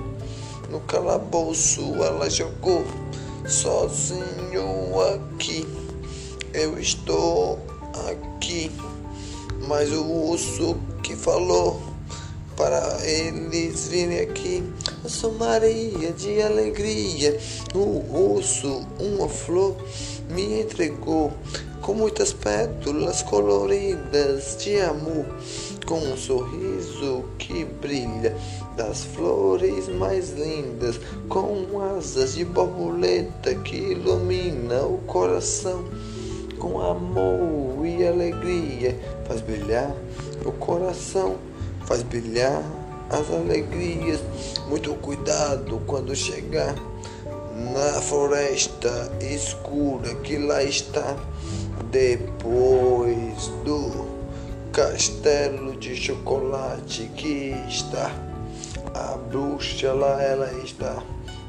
[0.71, 2.85] no calabouço, ela jogou
[3.47, 5.67] sozinho aqui.
[6.55, 7.59] Eu estou
[8.09, 8.71] aqui,
[9.67, 11.81] mas o urso que falou
[12.57, 14.63] para eles virem aqui.
[15.03, 17.39] Eu sou Maria de alegria.
[17.75, 19.77] O urso, uma flor,
[20.29, 21.33] me entregou
[21.81, 25.25] com muitas pétalas coloridas de amor,
[25.87, 28.37] com um sorriso que brilha
[28.77, 35.85] das flores mais lindas, com asas de borboleta que ilumina o coração,
[36.59, 39.95] com amor e alegria faz brilhar
[40.45, 41.37] o coração
[41.87, 42.63] faz brilhar
[43.11, 44.21] as alegrias.
[44.69, 46.75] Muito cuidado quando chegar
[47.73, 51.17] na floresta escura que lá está.
[51.91, 54.07] Depois do
[54.73, 58.11] castelo de chocolate que está.
[58.95, 61.03] A bruxa lá ela está.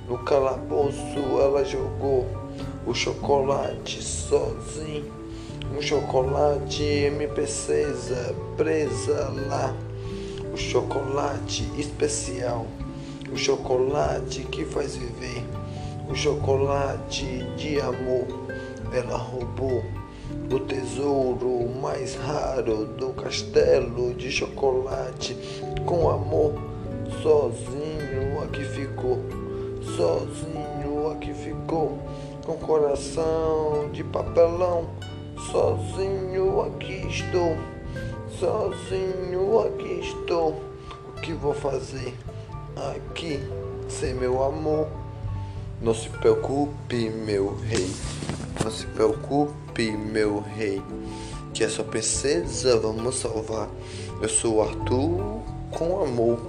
[0.08, 2.28] No calabouço ela jogou
[2.86, 5.21] o chocolate sozinho.
[5.76, 9.74] Um chocolate MP6 presa lá
[10.54, 12.66] o chocolate especial,
[13.32, 15.44] o chocolate que faz viver,
[16.10, 18.28] o chocolate de amor.
[18.94, 19.82] Ela roubou
[20.52, 25.38] o tesouro mais raro do castelo de chocolate
[25.86, 26.54] com amor.
[27.24, 29.20] Sozinho aqui ficou,
[29.96, 31.98] sozinho aqui ficou,
[32.46, 34.90] com coração de papelão.
[35.50, 37.58] Sozinho aqui estou.
[38.40, 40.62] Sozinho aqui estou.
[41.10, 42.14] O que vou fazer
[42.76, 43.40] aqui
[43.90, 44.88] sem meu amor?
[45.82, 47.90] Não se preocupe, meu rei.
[48.64, 50.82] Não se preocupe, meu rei.
[51.54, 53.68] Que essa princesa vamos salvar.
[54.22, 56.40] Eu sou Arthur com amor.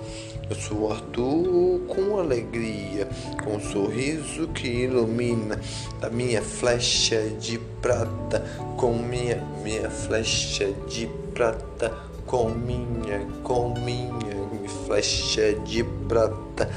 [0.53, 3.09] Eu sou Arthur com alegria,
[3.43, 5.59] com um sorriso que ilumina
[5.99, 8.45] da minha flecha de prata,
[8.77, 11.91] com minha minha flecha de prata,
[12.27, 16.71] com minha, com minha flecha de prata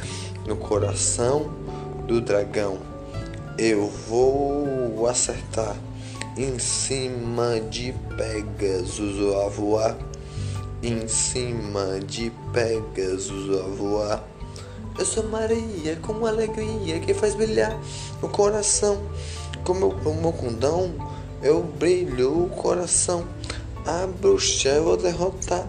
[0.48, 1.52] no coração
[2.08, 2.78] do dragão.
[3.58, 5.76] Eu vou acertar
[6.38, 9.98] em cima de Pegasus a voar,
[10.86, 14.24] em cima de Pegasus a voar.
[15.00, 17.76] Eu sou Maria com alegria que faz brilhar
[18.22, 19.02] o coração.
[19.64, 20.94] Com meu, com meu condão
[21.42, 23.26] eu brilho o coração.
[23.84, 25.68] A bruxa eu vou derrotar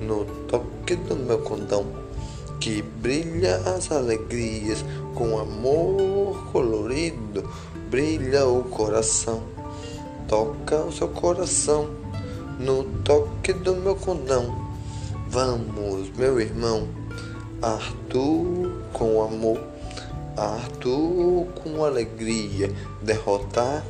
[0.00, 1.84] no toque do meu condão,
[2.60, 7.48] que brilha as alegrias com amor colorido,
[7.90, 9.42] brilha o coração.
[10.28, 12.01] Toca o seu coração
[12.62, 14.56] no toque do meu condão.
[15.28, 16.88] Vamos, meu irmão,
[17.60, 19.60] Arthur com amor,
[20.36, 22.70] Arthur com alegria,
[23.02, 23.84] derrotar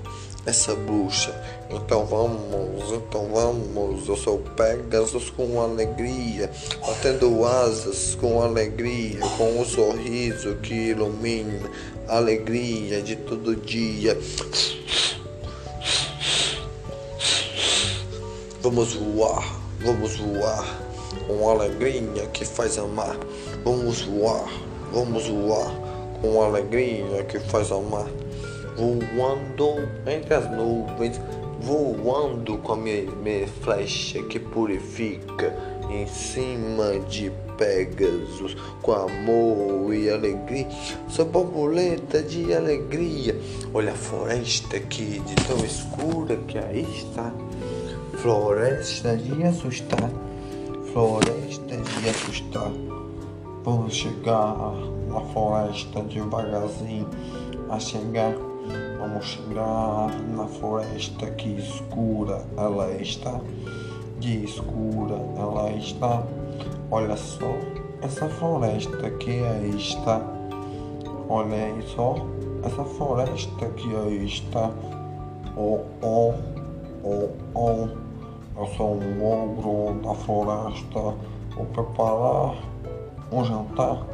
[0.46, 1.34] essa bruxa.
[1.70, 4.08] Então vamos, então vamos.
[4.08, 11.70] Eu sou Pegasus com alegria, batendo asas com alegria, com um sorriso que ilumina
[12.08, 14.18] a alegria de todo dia.
[18.62, 20.80] Vamos voar, vamos voar
[21.26, 23.16] com alegria que faz amar.
[23.64, 24.48] Vamos voar,
[24.92, 25.72] vamos voar
[26.20, 28.06] com alegria que faz amar
[28.76, 31.20] voando entre as nuvens,
[31.60, 35.54] voando com a minha, minha flecha que purifica
[35.90, 40.68] em cima de Pegasus, com amor e alegria.
[41.08, 43.38] Sou borboleta de alegria.
[43.74, 47.32] Olha a floresta aqui de tão escura que aí está.
[48.22, 50.08] Floresta de assustar,
[50.92, 52.70] floresta de assustar.
[53.64, 54.76] Vamos chegar
[55.08, 57.08] na floresta devagarzinho
[57.68, 58.32] a chegar
[59.00, 63.40] Vamos chegar na floresta que escura ela está.
[64.20, 66.22] De escura ela está.
[66.92, 67.52] Olha só
[68.02, 70.22] essa floresta que aí está.
[71.28, 72.24] Olha aí só
[72.62, 74.70] essa floresta que aí está.
[75.56, 76.34] Oh, oh,
[77.02, 78.01] oh, oh.
[78.54, 81.14] Eu sou um ogro da floresta.
[81.56, 82.54] Vou preparar
[83.32, 84.06] um jantar,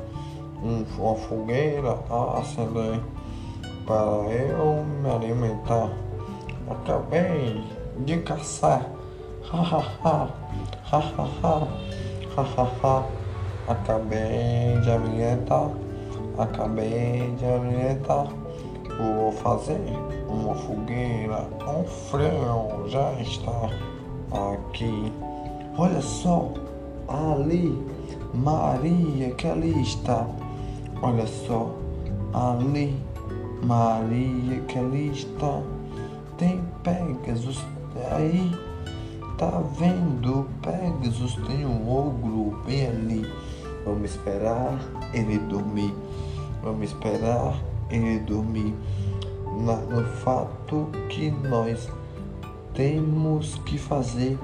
[0.62, 3.00] uma fogueira a acender
[3.84, 5.90] para eu me alimentar.
[6.70, 7.64] Acabei
[7.98, 8.86] de caçar.
[9.52, 10.28] Ha ha ha.
[10.92, 13.04] Ha ha.
[13.66, 15.70] Acabei de ambientar,
[16.38, 18.28] acabei de ambientar.
[18.98, 19.80] Vou fazer
[20.28, 23.68] uma fogueira, um frio já está
[24.32, 25.12] aqui.
[25.76, 26.52] Olha só,
[27.08, 27.80] ali,
[28.34, 30.26] Maria que ali está.
[31.02, 31.74] Olha só,
[32.32, 32.96] ali,
[33.62, 35.62] Maria que ali está.
[36.36, 37.64] Tem Pegasus
[38.12, 38.52] aí,
[39.36, 40.46] tá vendo?
[40.62, 43.32] Pegasus tem um ogro bem ali.
[43.84, 44.78] Vamos esperar
[45.14, 45.94] ele dormir.
[46.62, 47.58] Vamos esperar
[47.90, 48.74] ele dormir.
[49.46, 51.88] No fato que nós
[52.74, 54.38] temos que fazer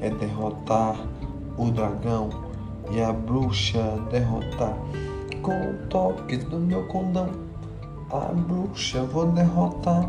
[0.00, 0.96] é derrotar
[1.56, 2.28] o dragão
[2.90, 4.76] e a bruxa derrotar
[5.42, 7.28] com o toque do meu condão.
[8.10, 10.08] A bruxa vou derrotar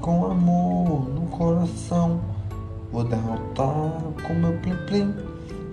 [0.00, 2.20] com amor no coração.
[2.92, 5.14] Vou derrotar com meu plim plim,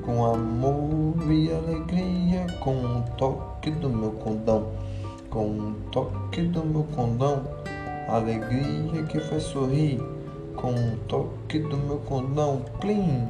[0.05, 4.68] com amor e alegria, com o toque do meu condão,
[5.30, 7.41] com o toque do meu condão,
[8.08, 9.99] alegria que faz sorrir
[10.58, 13.28] com um toque do meu condão, plim.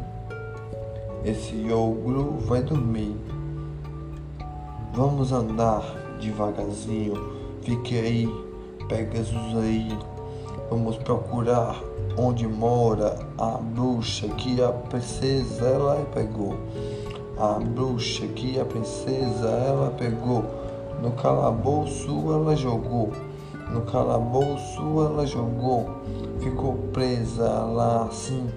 [1.24, 3.16] Esse ogro vai dormir.
[4.94, 5.84] Vamos andar
[6.20, 7.16] devagarzinho.
[7.62, 8.30] Fique aí,
[8.88, 9.96] Pegasus aí.
[10.70, 11.82] Vamos procurar
[12.18, 16.56] onde mora a bruxa que a princesa ela pegou.
[17.38, 20.44] A bruxa que a princesa ela pegou.
[21.02, 23.12] No calabouço ela jogou.
[23.72, 25.98] No calabouço ela jogou
[26.40, 28.48] ficou presa lá assim.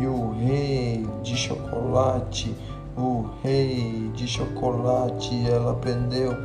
[0.00, 2.54] E o rei de chocolate,
[2.96, 6.36] o rei de chocolate, ela prendeu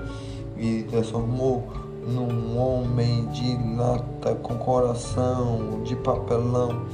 [0.56, 1.64] e transformou
[2.06, 6.86] num homem de lata com coração de papelão.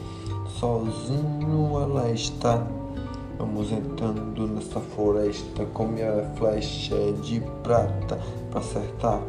[0.60, 2.66] Sozinho ela está.
[3.38, 8.18] Vamos entrando nessa floresta com minha flecha de prata
[8.50, 9.20] para acertar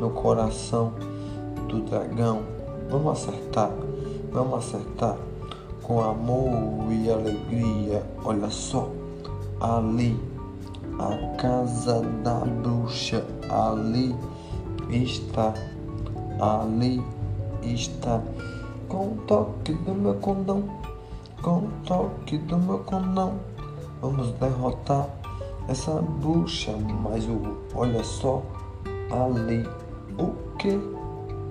[0.00, 0.94] no coração
[1.70, 2.42] do dragão.
[2.90, 3.70] Vamos acertar.
[4.32, 5.16] Vamos acertar
[5.82, 8.02] com amor e alegria.
[8.24, 8.88] Olha só,
[9.60, 10.18] ali,
[10.98, 14.14] a casa da bruxa, ali
[14.88, 15.54] está,
[16.40, 17.02] ali
[17.62, 18.20] está,
[18.88, 20.62] com o toque do meu condão,
[21.42, 23.34] com o toque do meu condão.
[24.00, 25.08] Vamos derrotar
[25.68, 27.24] essa bruxa, mas
[27.74, 28.42] olha só,
[29.10, 29.68] ali,
[30.18, 30.99] o que?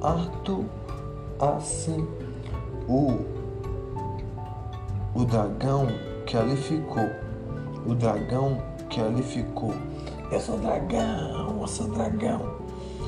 [0.02, 0.66] Arthur,
[1.40, 2.08] assim
[2.90, 3.20] o,
[5.14, 5.88] o dragão
[6.26, 7.08] que ali ficou.
[7.86, 9.74] O dragão que ali ficou.
[10.32, 12.58] Eu sou dragão, eu sou dragão.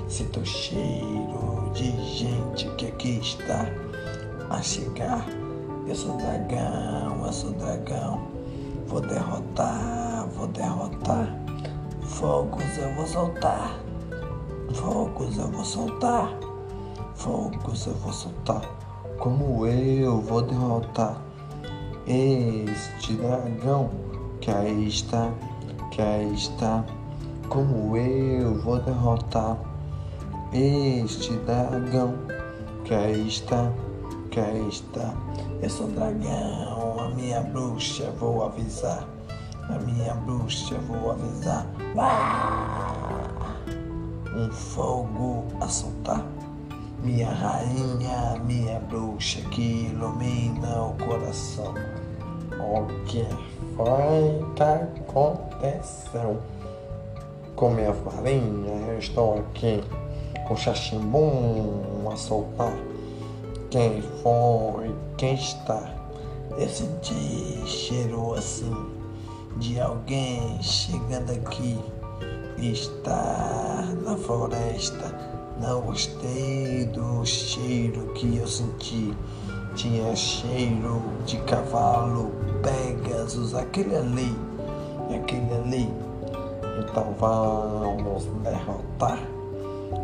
[0.08, 3.66] Sinto cheiro de gente que aqui está
[4.50, 5.26] a chegar.
[5.88, 8.22] Eu sou dragão, eu sou dragão.
[8.88, 11.28] Vou derrotar, vou derrotar.
[12.02, 13.80] Fogos eu vou soltar.
[14.74, 16.51] Fogos eu vou soltar.
[17.22, 18.64] Fogos eu vou soltar.
[19.20, 21.22] Como eu vou derrotar
[22.08, 23.92] este dragão
[24.40, 25.30] que aí está,
[25.92, 26.84] que aí está,
[27.48, 29.56] como eu vou derrotar
[30.52, 32.16] este dragão
[32.86, 33.72] que aí está,
[34.32, 35.14] que aí está.
[35.62, 39.08] Eu sou dragão, a minha bruxa vou avisar,
[39.70, 41.68] a minha bruxa vou avisar.
[44.36, 46.26] Um fogo a soltar
[47.04, 51.74] minha rainha, minha bruxa que ilumina o coração.
[52.60, 53.26] O que
[53.76, 56.40] foi que aconteceu?
[57.56, 59.84] Com minha farinha, eu estou aqui
[60.48, 62.74] com chachimbum a soltar.
[63.72, 64.96] Quem foi?
[65.18, 65.96] Quem está?
[66.58, 68.76] Eu senti cheiro assim
[69.58, 71.80] de alguém chegando aqui.
[72.60, 75.31] Está na floresta
[75.62, 79.14] não gostei do cheiro que eu senti.
[79.76, 82.32] Tinha cheiro de cavalo,
[82.64, 84.36] Pegasus, aquele ali,
[85.16, 85.94] aquele ali.
[86.80, 89.20] Então vamos derrotar.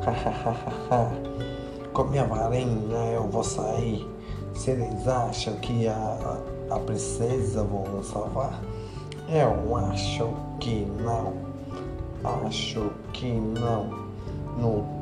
[1.91, 4.07] Com minha varinha eu vou sair.
[4.53, 6.37] Se eles acham que a,
[6.69, 8.61] a princesa vão salvar,
[9.27, 10.29] eu acho
[10.59, 11.33] que não.
[12.23, 14.07] Acho que não
[14.67, 14.96] assim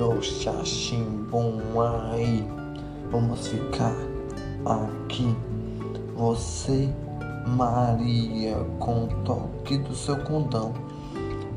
[0.00, 0.14] do
[2.10, 2.42] aí.
[3.10, 3.94] Vamos ficar
[4.64, 5.36] aqui.
[6.16, 6.88] Você,
[7.46, 10.72] Maria, com o toque do seu condão.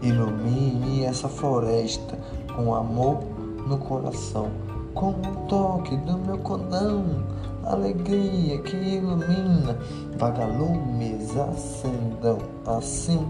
[0.02, 2.20] Ilumine essa floresta
[2.54, 3.24] com amor
[3.66, 4.52] no coração.
[4.94, 7.26] Com o toque do meu condão,
[7.64, 9.80] alegria que ilumina,
[10.18, 12.38] vagalumes acendam
[12.68, 13.26] assim,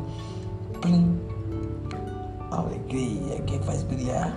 [0.81, 1.19] plim.
[2.51, 4.35] Alegria que faz brilhar,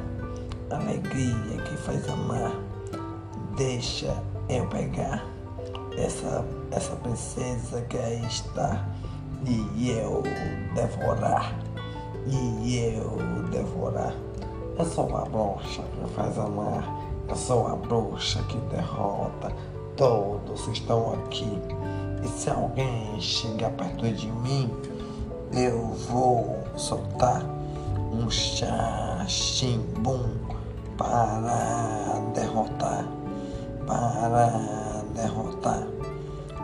[0.70, 2.52] alegria que faz amar.
[3.56, 4.14] Deixa
[4.48, 5.24] eu pegar
[5.96, 8.84] essa, essa princesa que aí está
[9.44, 10.22] e eu
[10.74, 11.54] devorar,
[12.26, 13.16] e eu
[13.50, 14.14] devorar.
[14.78, 16.84] Eu sou uma bruxa que faz amar,
[17.28, 19.52] eu sou a bruxa que derrota.
[19.96, 21.58] Todos estão aqui.
[22.22, 24.70] E se alguém chegar perto de mim,
[25.52, 27.42] eu vou soltar
[28.12, 30.24] um chachimbum
[30.96, 33.04] para derrotar,
[33.86, 35.86] para derrotar.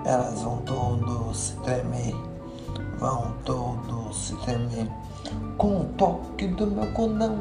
[0.04, 2.14] Elas vão todos se tremer,
[2.98, 4.88] vão todos se tremer
[5.56, 7.38] com o toque do meu condão,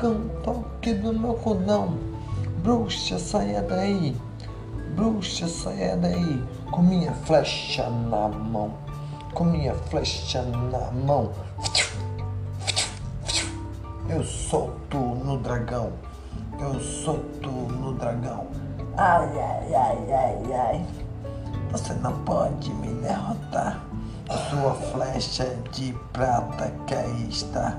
[0.00, 1.98] com o toque do meu condão.
[2.62, 4.16] Bruxa, saia daí,
[4.94, 8.72] bruxa, saia daí, com minha flecha na mão,
[9.34, 11.30] com minha flecha na mão.
[14.08, 15.92] Eu solto no dragão,
[16.62, 18.46] eu solto no dragão.
[18.96, 20.86] Ai, ai, ai, ai, ai.
[21.72, 23.84] Você não pode me derrotar.
[24.48, 27.76] Sua flecha de prata que aí está.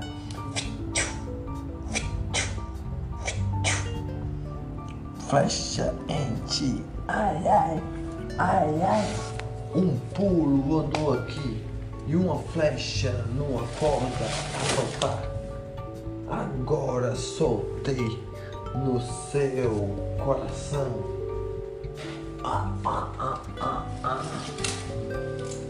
[5.28, 6.84] Flecha em ti.
[7.08, 7.82] Ai, ai,
[8.38, 9.14] ai, ai.
[9.74, 11.64] Um pulo andou aqui
[12.06, 15.34] e uma flecha numa corda a soltar.
[16.30, 18.33] Agora soltei
[18.74, 19.00] no
[19.30, 19.94] seu
[20.24, 21.14] coração.
[22.42, 24.22] Ah, ah, ah, ah, ah.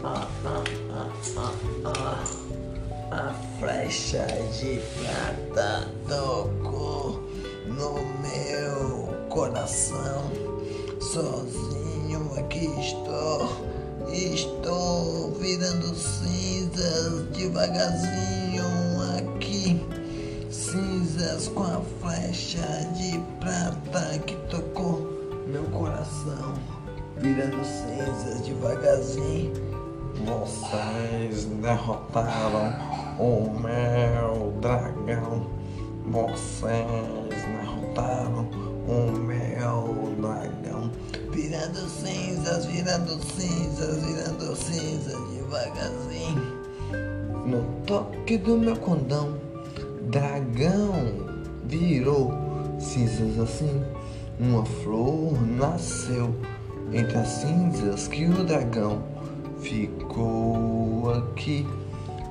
[0.03, 1.53] Ah, ah, ah, ah,
[1.85, 2.45] ah.
[3.11, 4.25] A flecha
[4.59, 7.21] de prata tocou
[7.67, 10.31] no meu coração.
[10.99, 13.49] Sozinho aqui estou,
[14.11, 18.44] estou virando cinzas devagarzinho.
[21.15, 25.07] Cinzas com a flecha de prata que tocou
[25.47, 26.53] meu coração,
[27.15, 29.53] virando cinzas devagarzinho.
[30.25, 32.73] Vocês derrotaram
[33.17, 35.47] o meu dragão.
[36.05, 36.83] Vocês
[37.31, 38.49] derrotaram
[38.85, 40.91] o meu dragão.
[41.31, 46.65] Virando cinzas, virando cinzas, virando cinzas devagarzinho.
[47.45, 49.44] No toque do meu condão,
[50.09, 50.93] dragão
[51.65, 52.33] virou
[52.79, 53.83] cinzas assim.
[54.39, 56.35] Uma flor nasceu
[56.91, 59.01] entre as cinzas que o dragão
[59.59, 61.65] ficou aqui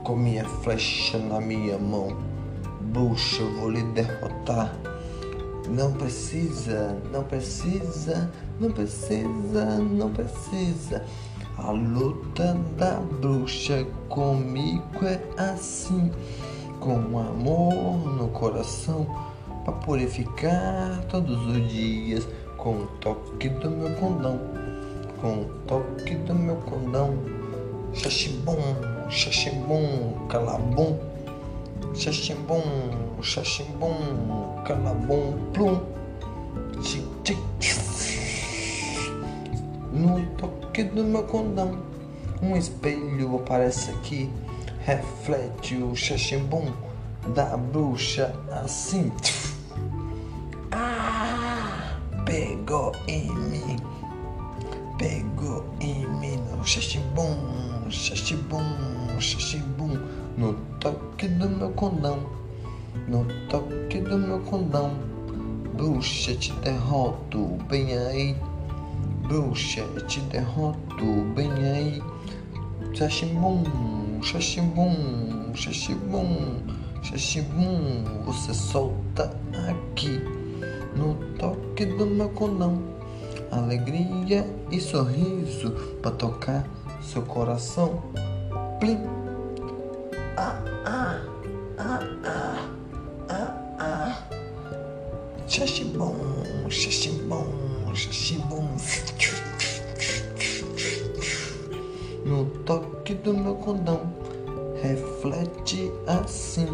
[0.05, 2.16] com minha flecha na minha mão.
[2.81, 4.77] Bruxa, eu vou lhe derrotar.
[5.68, 11.03] Não precisa, não precisa, não precisa, não precisa.
[11.57, 16.11] A luta da bruxa comigo é assim,
[16.85, 19.07] com amor no coração,
[19.64, 22.28] para purificar todos os dias,
[22.59, 24.39] com o toque do meu condão,
[25.18, 27.16] com o toque do meu condão.
[27.95, 28.59] Xaxibum,
[29.09, 30.99] xaxibum, calabum,
[31.95, 32.61] xaxibum,
[33.22, 35.80] xaxibum, calabum, plum.
[36.82, 37.39] Tic, tic,
[39.91, 41.78] no toque do meu condão,
[42.43, 44.28] um espelho aparece aqui,
[44.85, 46.70] reflete o xaximbum
[47.35, 49.11] da bruxa assim.
[50.70, 53.76] Ah, pegou em mim,
[54.99, 58.62] pegou em mim no xaximbum, xaximbum,
[59.18, 59.99] xaximbum,
[60.37, 62.18] no toque do meu condão,
[63.09, 64.91] no toque do meu condão.
[65.74, 68.37] Bruxa, te derroto bem aí.
[69.26, 71.05] Bruxa, te derroto
[71.35, 72.03] bem aí.
[72.93, 73.64] Xaximbum,
[74.25, 76.62] xaximbum, xaximbum,
[77.03, 78.05] xaximbum.
[78.25, 79.31] Você solta
[79.68, 80.18] aqui
[80.97, 82.83] no toque do meu condão.
[83.51, 85.70] Alegria e sorriso
[86.01, 86.66] pra tocar
[87.03, 88.03] seu coração.
[88.81, 88.99] Plim.
[90.39, 91.20] Ah, ah,
[91.79, 92.68] ah, ah,
[93.29, 94.22] ah, ah.
[95.47, 96.16] Xaxibum,
[96.70, 97.47] xaxibum,
[97.95, 98.68] xaxibum.
[102.25, 104.01] No toque do meu condão,
[104.83, 106.69] reflete assim,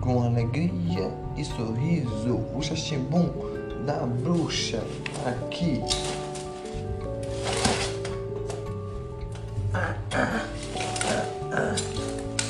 [0.00, 3.28] com alegria e sorriso, o xaxibum
[3.84, 4.82] da bruxa
[5.24, 5.82] aqui.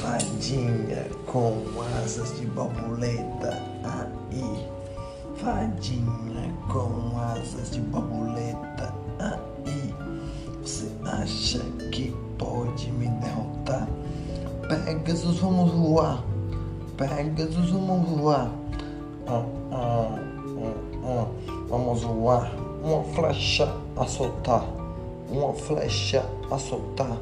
[0.00, 1.62] Fadinha com
[2.02, 4.66] asas de borboleta aí.
[5.36, 8.05] Fadinha com asas de borboleta
[15.40, 16.24] Vamos voar.
[16.96, 18.50] Pegasus, vamos voar.
[19.26, 20.18] Ah, ah,
[20.62, 20.74] ah,
[21.04, 21.26] ah.
[21.68, 22.50] Vamos voar.
[22.82, 24.64] Uma flecha a soltar.
[25.30, 27.18] Uma flecha a soltar.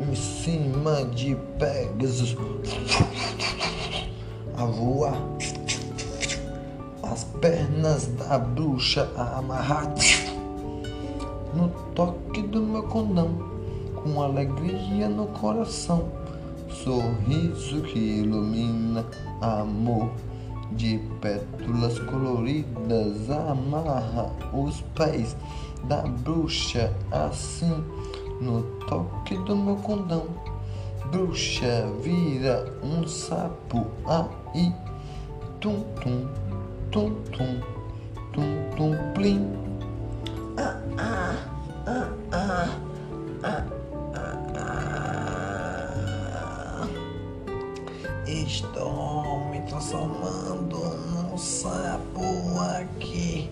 [0.00, 2.36] Em cima de Pegasus.
[4.56, 5.16] A voar.
[7.04, 9.94] As pernas da bruxa a amarrar.
[11.54, 13.30] No toque do meu condão.
[14.02, 16.25] Com alegria no coração
[16.82, 19.04] sorriso que ilumina
[19.40, 20.10] amor
[20.72, 25.36] de pétalas coloridas amarra os pés
[25.84, 27.84] da bruxa assim
[28.40, 30.26] no toque do meu condão.
[31.10, 34.74] Bruxa vira um sapo aí
[35.60, 36.26] tum tum
[36.90, 37.60] tum tum
[38.32, 39.48] tum tum plim.
[40.58, 41.34] Ah ah
[41.86, 42.68] ah ah
[43.44, 43.85] ah
[48.26, 50.76] Estou me transformando
[51.12, 53.48] num sapo aqui.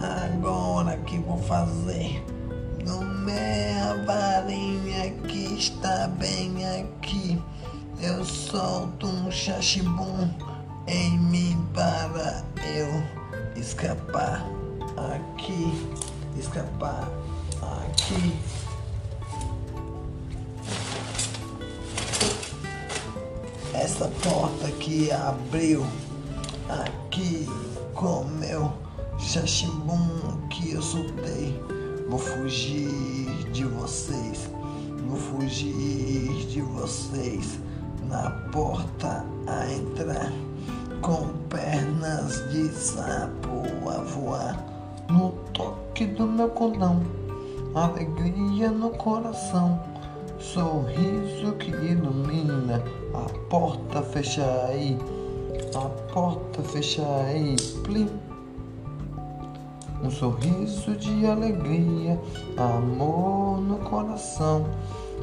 [0.00, 2.24] Agora que vou fazer?
[2.86, 7.38] No minha varinha que está bem aqui.
[8.00, 10.30] Eu solto um xaxibum
[10.86, 14.42] em mim para eu escapar
[14.96, 15.86] aqui.
[16.34, 17.10] Escapar
[17.60, 18.67] aqui.
[23.98, 25.84] Essa porta que abriu
[26.68, 27.48] aqui
[27.94, 28.72] com meu
[29.18, 31.60] xaximbum que eu soltei.
[32.08, 34.48] Vou fugir de vocês,
[35.04, 37.58] vou fugir de vocês.
[38.08, 40.32] Na porta a entrar
[41.02, 44.64] com pernas de sapo a voar.
[45.10, 47.02] No toque do meu condão,
[47.74, 49.97] alegria no coração
[50.38, 52.82] sorriso que ilumina,
[53.14, 54.98] a porta fecha aí,
[55.74, 58.08] a porta fecha aí, plim.
[60.02, 62.20] Um sorriso de alegria,
[62.56, 64.64] amor no coração,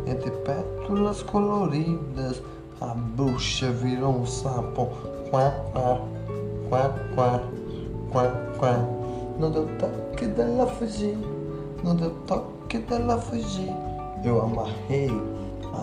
[0.06, 2.42] entre pétalas coloridas,
[2.82, 4.90] a bruxa virou um sapo,
[5.32, 6.02] quá, quá,
[6.70, 7.42] quá, quá,
[8.12, 8.78] quá, quá.
[9.40, 11.18] Não deu toque dela fugir,
[11.84, 13.74] não deu toque dela fugir.
[14.26, 15.12] Eu amarrei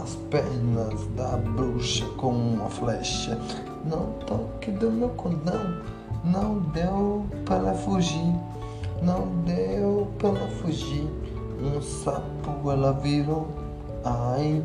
[0.02, 3.38] as pernas da bruxa com uma flecha.
[3.84, 5.80] Não toque do meu condão,
[6.24, 8.34] não deu para fugir,
[9.00, 11.08] não deu para fugir.
[11.60, 13.46] Um sapo ela virou,
[14.04, 14.60] ai,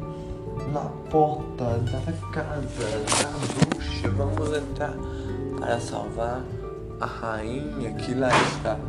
[0.74, 4.10] na porta da casa da bruxa.
[4.10, 4.96] Vamos entrar
[5.60, 6.42] para salvar
[7.00, 8.80] a rainha que lá está.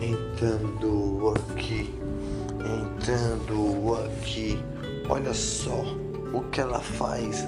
[0.00, 1.94] Entrando aqui
[2.64, 4.58] entrando aqui.
[5.08, 5.84] Olha só
[6.32, 7.46] o que ela faz.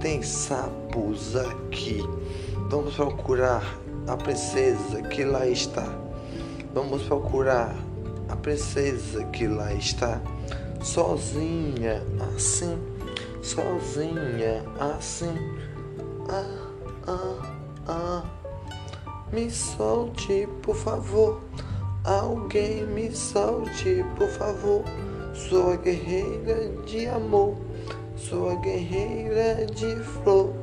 [0.00, 2.02] Tem sapos aqui.
[2.70, 3.62] Vamos procurar
[4.06, 5.86] a princesa que lá está.
[6.74, 7.74] Vamos procurar
[8.28, 10.20] a princesa que lá está.
[10.82, 12.02] Sozinha
[12.36, 12.78] assim,
[13.42, 15.34] sozinha assim.
[16.28, 16.68] Ah,
[17.06, 17.52] ah,
[17.88, 18.22] ah.
[19.32, 21.40] Me solte, por favor.
[22.08, 24.82] Alguém me salte, por favor.
[25.34, 27.54] Sou a guerreira de amor,
[28.16, 30.54] sou a guerreira de flor,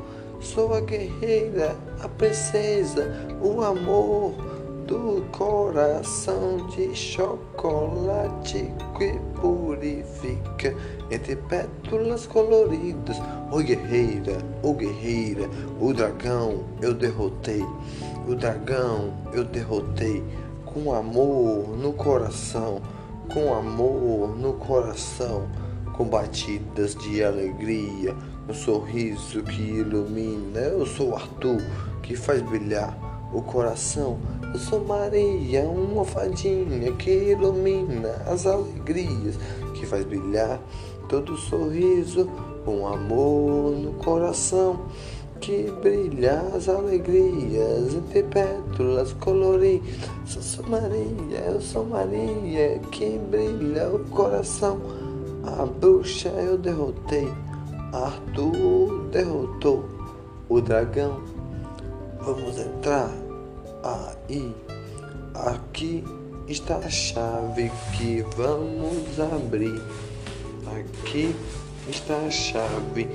[0.42, 4.34] sou a guerreira, a princesa, o amor
[4.88, 10.76] do coração de chocolate que purifica
[11.12, 13.18] entre pétalas coloridas.
[13.52, 15.48] O guerreira, o guerreira,
[15.80, 17.64] o dragão eu derrotei,
[18.28, 20.24] o dragão eu derrotei
[20.76, 22.82] com amor no coração,
[23.34, 25.48] com amor no coração,
[25.94, 28.14] com batidas de alegria,
[28.50, 30.60] um sorriso que ilumina.
[30.60, 31.62] Eu sou Arthur,
[32.04, 32.94] que faz brilhar
[33.34, 34.20] o coração.
[34.54, 39.40] Eu sou Maria, uma fadinha que ilumina as alegrias,
[39.76, 40.60] que faz brilhar
[41.08, 42.30] todo sorriso,
[42.66, 44.82] com amor no coração
[45.40, 50.36] que brilha as alegrias entre pétalas coloridas.
[50.36, 54.80] Eu sou Maria, eu sou Maria, que brilha o coração.
[55.44, 57.32] A bruxa eu derrotei,
[57.94, 59.86] Arthur derrotou
[60.50, 61.22] o dragão.
[62.22, 63.12] Vamos entrar
[64.28, 64.56] aí.
[65.36, 66.04] Aqui
[66.48, 69.82] está a chave que vamos abrir.
[70.80, 71.36] Aqui
[71.88, 73.08] está a chave.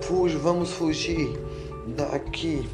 [0.00, 1.45] Fuj, vamos fugir
[1.86, 2.68] daqui.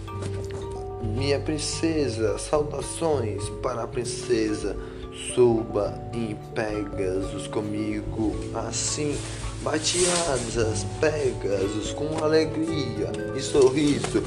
[1.03, 4.77] Minha princesa, saudações para a princesa.
[5.35, 9.17] Suba em Pegasus comigo, assim
[9.63, 14.23] bate asas, Pegasus com alegria e sorriso.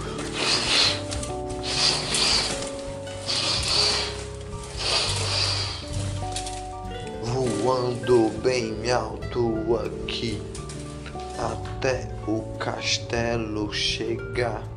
[7.24, 10.42] Voando bem alto aqui,
[11.38, 14.75] até o castelo chegar.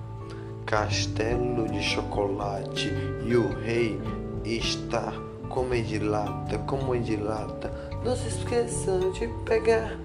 [0.68, 2.92] Castelo de chocolate
[3.24, 3.98] e o rei
[4.44, 5.14] está
[5.48, 7.72] como de lata, como de lata.
[8.04, 9.98] Não se esqueça de pegar.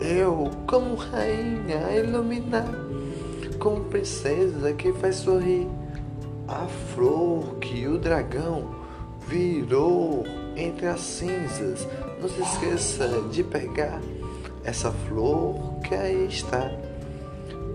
[0.00, 2.74] Eu, como rainha, iluminar,
[3.58, 5.68] como princesa que faz sorrir.
[6.48, 8.74] A flor que o dragão
[9.28, 10.24] virou
[10.56, 11.86] entre as cinzas.
[12.18, 14.00] Não se esqueça de pegar
[14.64, 16.70] essa flor que aí está.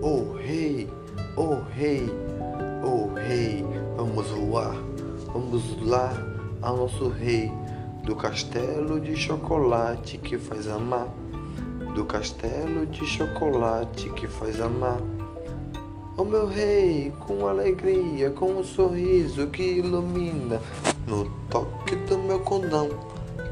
[0.02, 0.90] O rei,
[1.38, 2.04] o rei,
[2.82, 3.64] o rei,
[3.96, 4.74] vamos voar,
[5.32, 6.12] vamos lá
[6.60, 7.52] ao nosso rei
[8.02, 11.06] do castelo de chocolate que faz amar,
[11.94, 14.98] do castelo de chocolate que faz amar.
[16.16, 20.60] O meu rei, com alegria, com um sorriso que ilumina,
[21.06, 22.88] no toque do meu condão,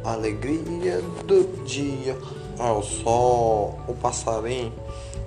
[0.02, 2.18] alegria do dia,
[2.58, 4.72] ao sol, o passarinho,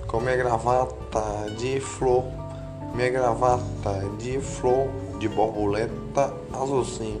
[0.06, 2.24] com minha gravata de flor,
[2.94, 4.88] minha gravata de flor,
[5.18, 7.20] de borboleta azulzinho.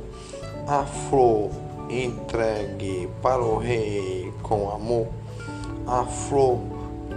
[0.66, 1.50] A flor
[1.88, 5.08] entregue para o rei com amor,
[5.86, 6.58] a flor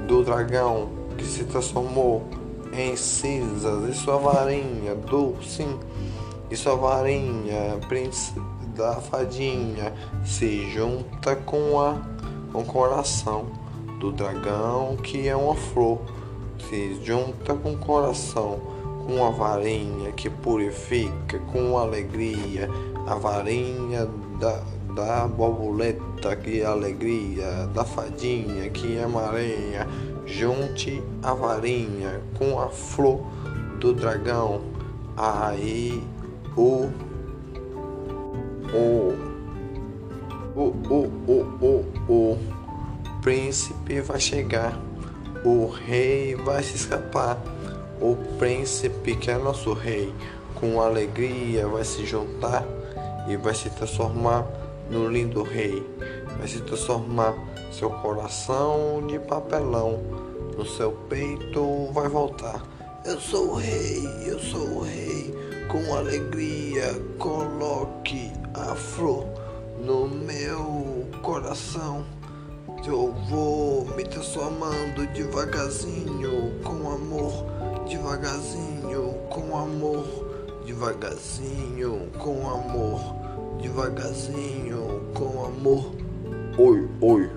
[0.07, 2.23] do dragão que se transformou
[2.71, 5.79] em cinzas e sua varinha do sim.
[6.49, 7.79] E sua varinha
[8.75, 9.93] da fadinha
[10.25, 12.13] se junta com a
[12.53, 13.47] com o coração
[13.99, 15.99] do dragão que é uma flor
[16.69, 18.59] se junta com o coração
[19.05, 22.69] com a varinha que purifica com alegria
[23.05, 24.07] a varinha
[24.39, 29.87] da, da borboleta que é alegria, da fadinha que é marinha,
[30.25, 33.21] junte a varinha com a flor
[33.79, 34.61] do dragão,
[35.17, 36.01] aí
[36.55, 36.89] o
[38.73, 39.13] o
[40.55, 42.39] o o o o, o
[43.21, 44.79] príncipe vai chegar,
[45.43, 47.41] o rei vai se escapar,
[47.99, 50.13] o príncipe que é nosso rei,
[50.55, 52.65] com alegria vai se juntar
[53.27, 54.45] e vai se transformar
[54.89, 55.85] no lindo rei.
[56.37, 57.35] Vai se transformar
[57.71, 59.99] seu coração de papelão.
[60.57, 62.61] No seu peito vai voltar.
[63.05, 65.33] Eu sou o rei, eu sou o rei.
[65.67, 69.25] Com alegria, coloque a flor
[69.83, 72.05] no meu coração.
[72.85, 77.45] Eu vou me transformando devagarzinho, com amor,
[77.87, 80.33] devagarzinho, com amor
[80.65, 82.99] devagarzinho, com amor,
[83.61, 85.91] devagarzinho, com amor.
[86.57, 87.29] Oi, oi,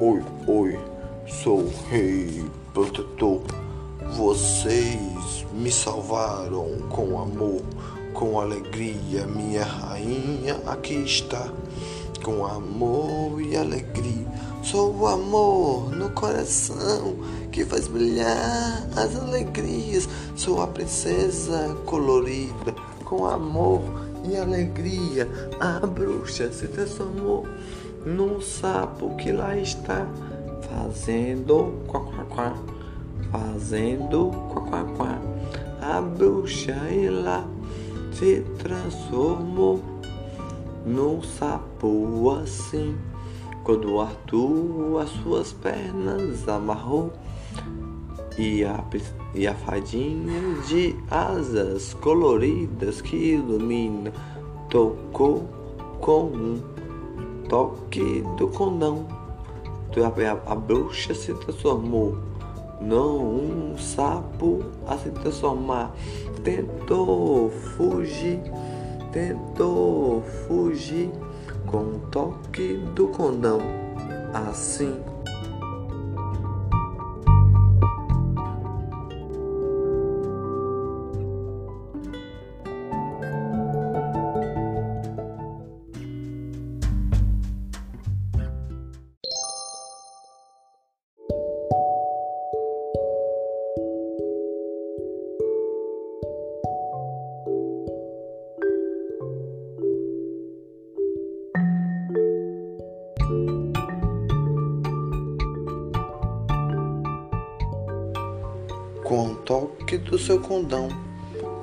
[0.00, 0.80] oi, oi,
[1.26, 3.42] sou o rei protetor.
[4.16, 7.62] Vocês me salvaram com amor,
[8.14, 11.52] com alegria, minha rainha aqui está.
[12.22, 14.26] Com amor e alegria,
[14.64, 17.16] sou o amor no coração
[17.52, 20.08] que faz brilhar as alegrias.
[20.34, 22.72] Sou a princesa colorida,
[23.04, 23.82] com amor
[24.24, 25.28] e alegria.
[25.60, 27.46] A bruxa se transformou
[28.06, 30.06] num sapo que lá está,
[30.70, 32.00] fazendo quá
[33.30, 35.18] fazendo quá quá.
[35.82, 37.46] A bruxa e lá
[38.14, 39.82] se transformou
[40.86, 42.96] num sapo assim.
[43.64, 47.10] Quando Arthur as suas pernas amarrou
[48.36, 48.84] e a,
[49.34, 54.12] e a fadinha de asas coloridas que ilumina
[54.68, 55.48] tocou
[55.98, 56.62] com um
[57.48, 59.06] toque do condão.
[59.96, 62.18] A, a bruxa se transformou
[62.82, 65.94] num sapo a se transformar.
[66.42, 68.40] Tentou fugir,
[69.10, 71.10] tentou fugir
[71.66, 73.60] com um toque do condão.
[74.32, 75.13] Assim
[110.24, 110.88] seu condão,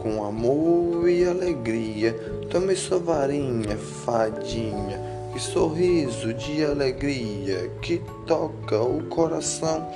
[0.03, 2.13] com amor e alegria.
[2.51, 4.99] Tome sua varinha, fadinha,
[5.35, 9.89] e sorriso de alegria que toca o coração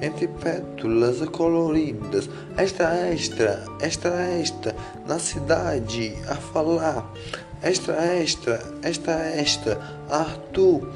[0.00, 2.28] entre pétalas coloridas.
[2.56, 7.12] Extra, extra, extra, extra, na cidade a falar.
[7.62, 10.88] Extra, extra, extra, extra, Arthur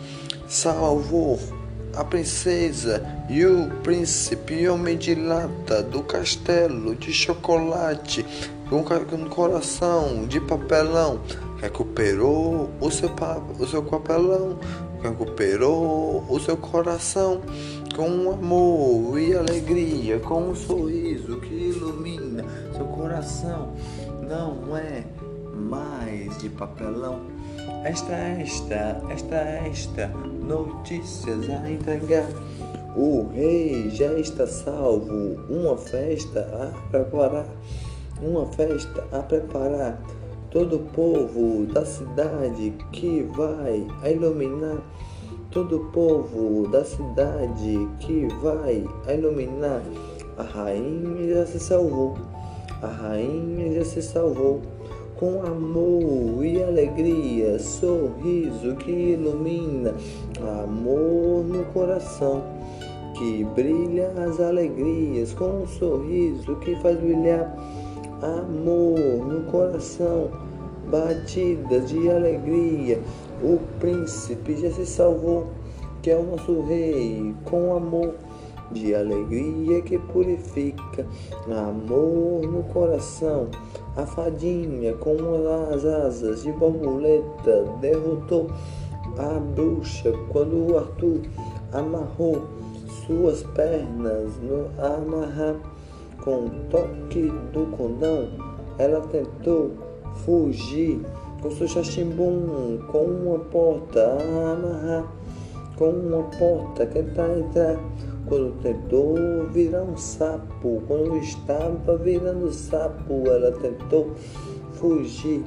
[0.47, 1.58] salvou
[1.99, 8.25] a princesa e o príncipe homem de lata do castelo de chocolate
[8.71, 8.85] com
[9.17, 11.21] um coração de papelão
[11.61, 13.11] recuperou o seu,
[13.59, 14.61] o seu papelão,
[15.03, 17.41] recuperou o seu coração
[17.97, 22.45] com amor e alegria, com um sorriso que ilumina
[22.77, 23.73] seu coração.
[24.23, 25.03] Não é
[25.53, 27.38] mais de papelão.
[27.89, 29.37] Esta, esta, esta,
[29.67, 30.09] esta,
[30.47, 32.29] notícias a entregar.
[32.95, 37.47] O rei já está salvo, uma festa a preparar,
[38.21, 39.99] uma festa a preparar.
[40.51, 44.83] Todo o povo da cidade que vai a iluminar,
[45.51, 49.81] todo o povo da cidade que vai a iluminar.
[50.37, 52.19] A rainha já se salvou,
[52.83, 54.61] a rainha já se salvou
[55.19, 59.95] com amor e alegria, sorriso que ilumina,
[60.65, 62.43] amor no coração
[63.19, 67.53] que brilha as alegrias, com um sorriso que faz brilhar
[68.23, 70.31] amor no coração,
[70.89, 73.01] batidas de alegria.
[73.43, 75.49] O príncipe já se salvou,
[76.01, 78.15] que é o nosso rei, com amor
[78.71, 81.05] de alegria que purifica,
[81.47, 83.49] amor no coração.
[83.99, 85.17] A fadinha com
[85.75, 88.49] as asas de borboleta derrotou
[89.19, 91.23] a bruxa quando o Arthur
[91.73, 92.45] amarrou
[93.05, 95.57] suas pernas no amarrar.
[96.23, 97.23] Com o toque
[97.53, 98.29] do condão,
[98.79, 99.73] ela tentou
[100.25, 101.05] fugir
[101.43, 105.13] com seu chachimbum, com uma porta a amarrar,
[105.75, 107.31] com uma porta que entrar
[108.29, 109.17] quando tentou
[109.53, 114.13] virar um sapo, quando estava virando sapo, ela tentou
[114.75, 115.43] fugir,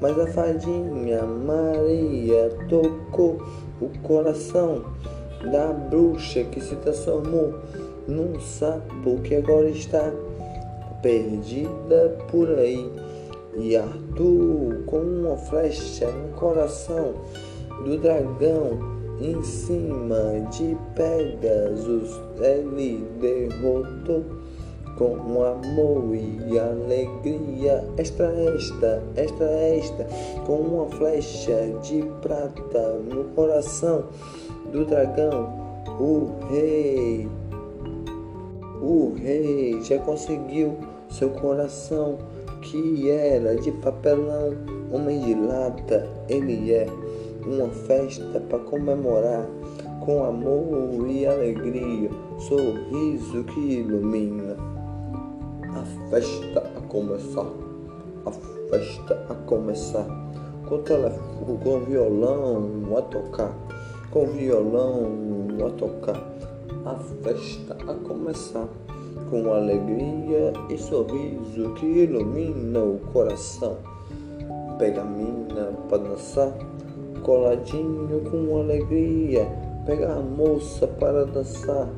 [0.00, 3.42] mas a fadinha Maria tocou
[3.80, 4.84] o coração
[5.50, 7.54] da bruxa que se transformou
[8.06, 10.12] num sapo que agora está
[11.02, 12.90] perdida por aí.
[13.58, 17.14] E Arthur, com uma flecha no coração
[17.84, 24.24] do dragão, em cima de Pegasus, ele derrotou.
[24.96, 30.06] Com amor e alegria, esta, esta, esta, esta,
[30.46, 34.04] com uma flecha de prata no coração
[34.72, 35.52] do dragão,
[36.00, 37.28] o rei,
[38.80, 40.78] o rei já conseguiu
[41.10, 42.16] seu coração
[42.62, 44.54] que era de papelão,
[44.90, 46.86] homem de lata, ele é
[47.46, 49.46] uma festa para comemorar
[50.00, 54.56] com amor e alegria, sorriso que ilumina.
[55.62, 57.46] A festa a começar,
[58.24, 58.30] a
[58.70, 60.06] festa a começar,
[60.68, 63.52] com telefone, com violão a tocar,
[64.10, 65.08] com violão
[65.66, 66.22] a tocar,
[66.84, 68.68] a festa a começar,
[69.30, 73.76] com alegria e sorriso que ilumina o coração.
[74.78, 76.52] Pega a mina para dançar
[77.26, 79.48] coladinho com alegria,
[79.84, 81.88] pega a moça para dançar,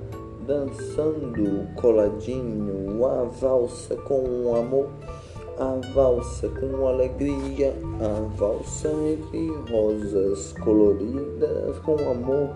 [0.46, 4.88] dançando coladinho, a valsa com amor,
[5.58, 12.48] a valsa com alegria, a valsa entre rosas coloridas com amor,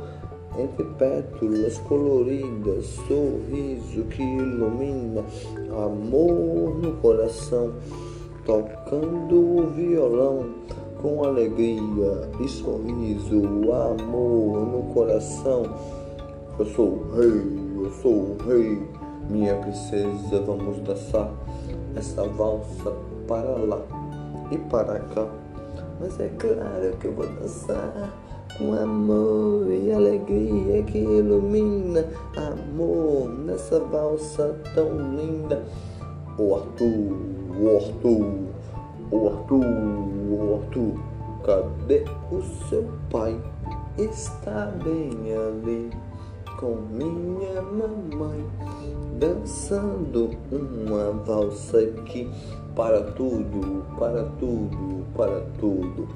[0.59, 5.23] entre pétalas coloridas, sorriso que ilumina,
[5.69, 7.75] amor no coração,
[8.47, 10.47] tocando o violão
[11.03, 13.43] com alegria e sorriso,
[13.73, 15.65] amor no coração.
[16.57, 18.81] Eu sou o rei, eu sou o rei,
[19.29, 21.29] minha princesa, vamos dançar
[21.97, 22.93] essa valsa
[23.27, 23.83] para lá
[24.53, 25.27] e para cá.
[26.01, 28.15] Mas é claro que eu vou dançar
[28.57, 35.65] com amor e alegria que ilumina amor nessa valsa tão linda.
[36.39, 37.17] O Arthur,
[37.61, 38.52] o Arthur.
[39.13, 40.99] O Arthur, o Arthur,
[41.45, 43.39] cadê o seu pai?
[43.99, 45.91] Está bem ali
[46.59, 48.43] com minha mamãe,
[49.19, 52.31] dançando uma valsa aqui
[52.75, 56.09] para tudo, para tudo, para tudo.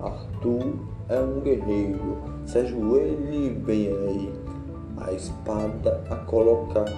[0.00, 0.74] Arthur
[1.08, 4.32] é um guerreiro, se ajoelhe bem aí,
[4.96, 6.92] a espada a colocar,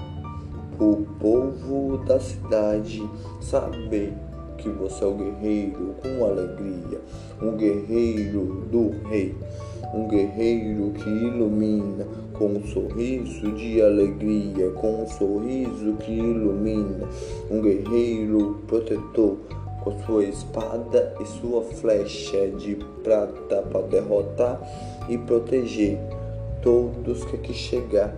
[0.80, 3.06] o povo da cidade
[3.42, 4.27] saber
[4.58, 7.00] que você é o guerreiro com alegria,
[7.40, 9.34] um guerreiro do rei,
[9.94, 17.08] um guerreiro que ilumina com um sorriso de alegria, com um sorriso que ilumina,
[17.50, 19.36] um guerreiro protetor
[19.80, 24.60] com sua espada e sua flecha de prata para derrotar
[25.08, 25.98] e proteger
[26.62, 28.14] todos que aqui chegar.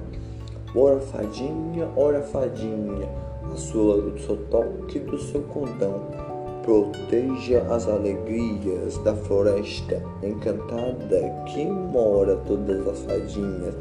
[0.75, 3.09] Ora fadinha, ora fadinha,
[3.53, 6.30] a sua do seu toque do seu condão.
[6.63, 13.75] Proteja as alegrias da floresta encantada que mora todas as fadinhas.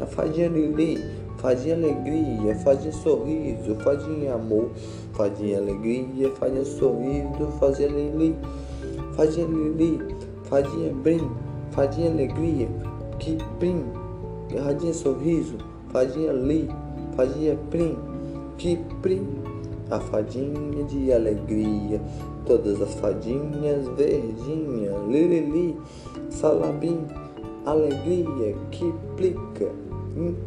[0.00, 0.98] A fadinha Lili,
[1.38, 4.70] fadinha alegria, fadinha sorriso, fadinha amor,
[5.12, 8.36] fadinha alegria, fadinha sorriso, fadinha Lili,
[9.16, 11.30] fadinha Lili, fadinha brim,
[11.70, 12.68] fadinha alegria,
[13.18, 13.84] que brim,
[14.64, 15.58] fadinha sorriso,
[15.92, 16.68] fadinha li,
[17.16, 17.96] fadinha prim,
[18.58, 19.26] que prim,
[19.94, 22.00] a fadinha de alegria,
[22.44, 25.76] todas as fadinhas verdinha, lirili,
[26.30, 27.06] salabim,
[27.64, 29.70] alegria que plica,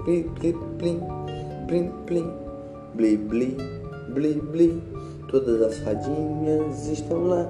[0.04, 1.00] plim, plim, plim,
[1.68, 2.32] plim, plim,
[2.94, 3.58] bli, bli,
[4.14, 4.84] bli, bli,
[5.30, 7.50] todas as fadinhas estão lá,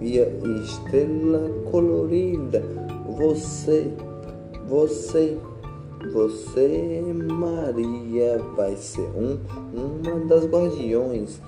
[0.00, 0.26] e a
[0.64, 2.62] estrela colorida,
[3.18, 3.92] você,
[4.66, 5.36] você,
[6.12, 9.38] você, Maria, vai ser um,
[9.74, 11.40] uma das guardiões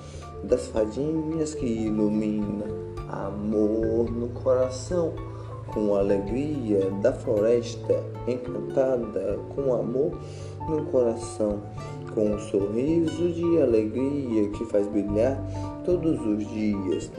[0.44, 2.78] das fadinhas que ilumina
[3.08, 5.14] amor no coração,
[5.72, 10.12] com alegria da floresta encantada, com amor
[10.68, 11.62] no coração,
[12.14, 15.38] com um sorriso de alegria que faz brilhar
[15.84, 17.10] todos os dias.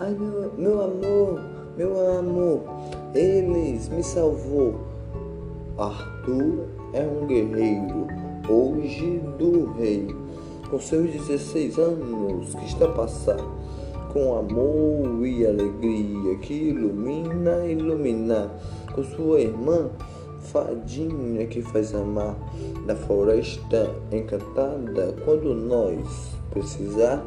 [0.00, 1.40] Ai, meu, meu amor,
[1.76, 2.62] meu amor,
[3.14, 4.87] eles me salvou.
[5.78, 8.08] Arthur é um guerreiro,
[8.48, 10.08] hoje do rei,
[10.68, 13.38] com seus 16 anos que está passar,
[14.12, 18.50] com amor e alegria que ilumina, ilumina,
[18.92, 19.88] com sua irmã
[20.40, 22.34] fadinha que faz amar
[22.84, 27.24] da floresta encantada, quando nós precisar,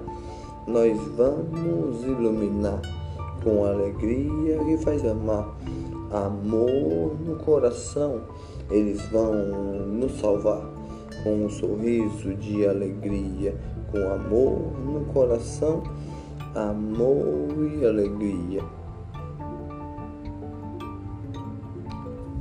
[0.68, 2.82] nós vamos iluminar
[3.44, 5.56] com alegria que faz amar.
[6.12, 8.22] Amor no coração,
[8.72, 9.34] eles vão
[9.88, 10.62] nos salvar
[11.24, 13.54] com um sorriso de alegria,
[13.92, 15.84] com amor no coração,
[16.56, 18.64] amor e alegria.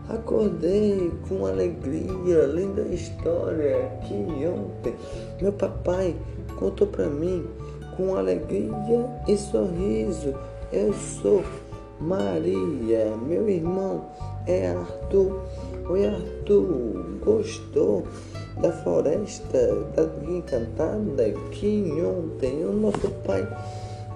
[0.08, 4.14] acordei com alegria, linda história que
[4.46, 4.94] ontem
[5.40, 6.14] meu papai
[6.58, 7.44] contou para mim
[7.96, 8.70] com alegria
[9.26, 10.34] e sorriso.
[10.72, 11.42] Eu sou
[12.04, 14.04] Maria, meu irmão
[14.46, 15.40] é Arthur.
[15.88, 18.04] Oi, Arthur, gostou
[18.60, 23.48] da floresta da encantada que ontem o nosso pai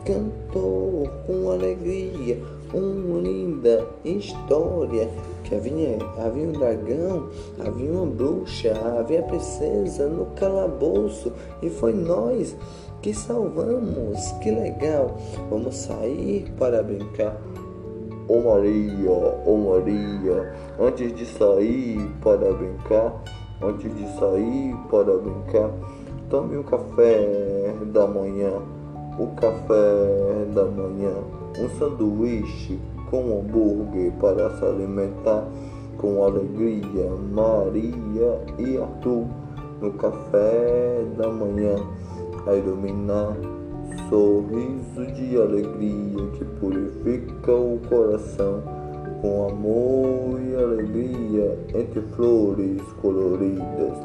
[0.05, 2.39] cantou com alegria
[2.75, 5.09] uma linda história
[5.45, 11.33] que havia, havia um dragão, havia uma bruxa, havia a princesa no calabouço
[11.63, 12.55] e foi nós
[13.01, 15.17] que salvamos, que legal.
[15.49, 17.41] Vamos sair para brincar.
[18.29, 23.25] Ô oh Maria, ô oh Maria, antes de sair para brincar,
[23.63, 25.71] antes de sair para brincar,
[26.29, 28.53] tome um café da manhã,
[29.19, 31.15] o café da manhã,
[31.59, 32.79] um sanduíche
[33.11, 35.49] com hambúrguer para se alimentar
[35.97, 39.25] com alegria, Maria e Arthur,
[39.81, 41.77] no café da manhã
[42.47, 43.58] a iluminar
[44.09, 48.63] sorriso de alegria que purifica o coração
[49.21, 53.99] com amor e alegria entre flores coloridas.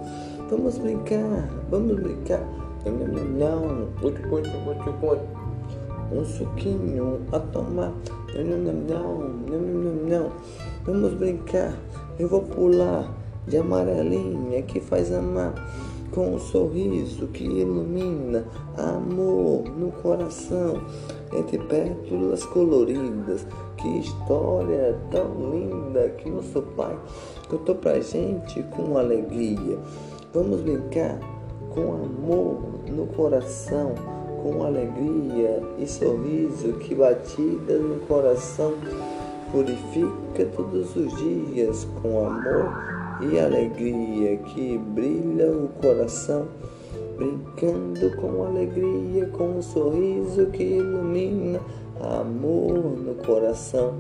[0.50, 2.42] Vamos brincar, vamos brincar.
[2.86, 3.84] Não, não, não.
[6.12, 7.94] Um suquinho a tomar.
[8.36, 10.32] Não, não, não, não, não, não.
[10.86, 11.74] Vamos brincar.
[12.20, 13.10] Eu vou pular
[13.48, 15.54] de amarelinha que faz amar
[16.14, 18.46] com um sorriso que ilumina
[18.78, 20.82] amor no coração,
[21.34, 23.46] entre pétalas coloridas.
[23.78, 26.98] Que história tão linda que nosso pai
[27.50, 29.78] contou pra gente com alegria.
[30.34, 31.20] Vamos brincar
[31.74, 33.94] com amor no coração,
[34.42, 38.74] com alegria e sorriso que batida no coração
[39.52, 46.48] purifica todos os dias com amor e alegria que brilha o coração,
[47.18, 51.60] brincando com alegria, com um sorriso que ilumina
[52.00, 53.94] amor no coração.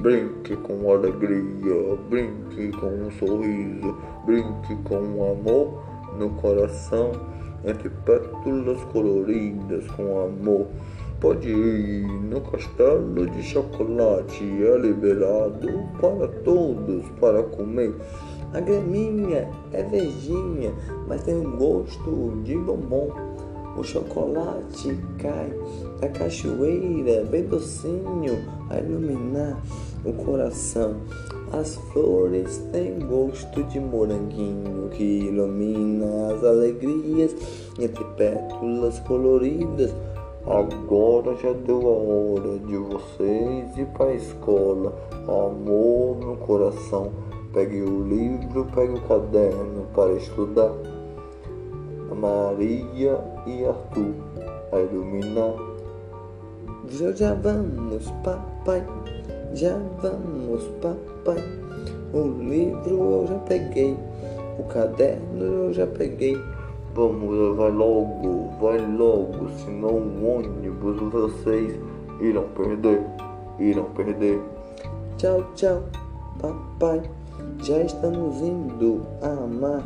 [0.00, 5.84] Brinque com alegria, brinque com um sorriso, brinque com amor
[6.18, 7.12] no coração,
[7.64, 10.66] entre pétalas coloridas com amor.
[11.22, 15.68] Pode ir no castelo de chocolate, é liberado
[16.00, 17.94] para todos para comer.
[18.52, 20.74] A graminha é verdinha,
[21.06, 23.12] mas tem um gosto de bombom.
[23.76, 25.54] O chocolate cai
[26.00, 29.62] da cachoeira, bem docinho, a iluminar
[30.04, 30.96] o coração.
[31.52, 37.36] As flores têm gosto de moranguinho que ilumina as alegrias
[37.78, 39.94] entre pétalas coloridas.
[40.46, 44.92] Agora já deu a hora de vocês ir para a escola.
[45.28, 47.12] Amor no coração.
[47.52, 50.72] Pegue o livro, pegue o caderno para estudar.
[52.14, 54.14] Maria e Arthur
[54.72, 55.54] a iluminar.
[56.88, 58.84] Já, já vamos, papai.
[59.54, 61.42] Já vamos, papai.
[62.12, 63.96] O livro eu já peguei.
[64.58, 66.36] O caderno eu já peguei.
[66.94, 71.80] Vamos, vai logo, vai logo, senão o ônibus vocês
[72.20, 73.00] irão perder,
[73.58, 74.38] irão perder.
[75.16, 75.82] Tchau, tchau,
[76.38, 77.00] papai.
[77.62, 79.82] Já estamos indo amar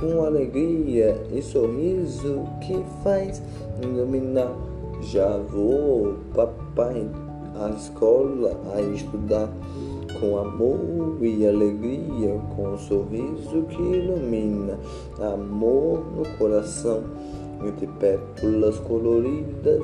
[0.00, 3.42] com alegria e sorriso que faz
[3.82, 4.52] iluminar.
[5.02, 7.06] Já vou, papai,
[7.60, 9.50] à escola a estudar
[10.20, 14.78] com amor e alegria, com um sorriso que ilumina,
[15.18, 17.04] amor no coração,
[17.66, 19.82] entre pétalas coloridas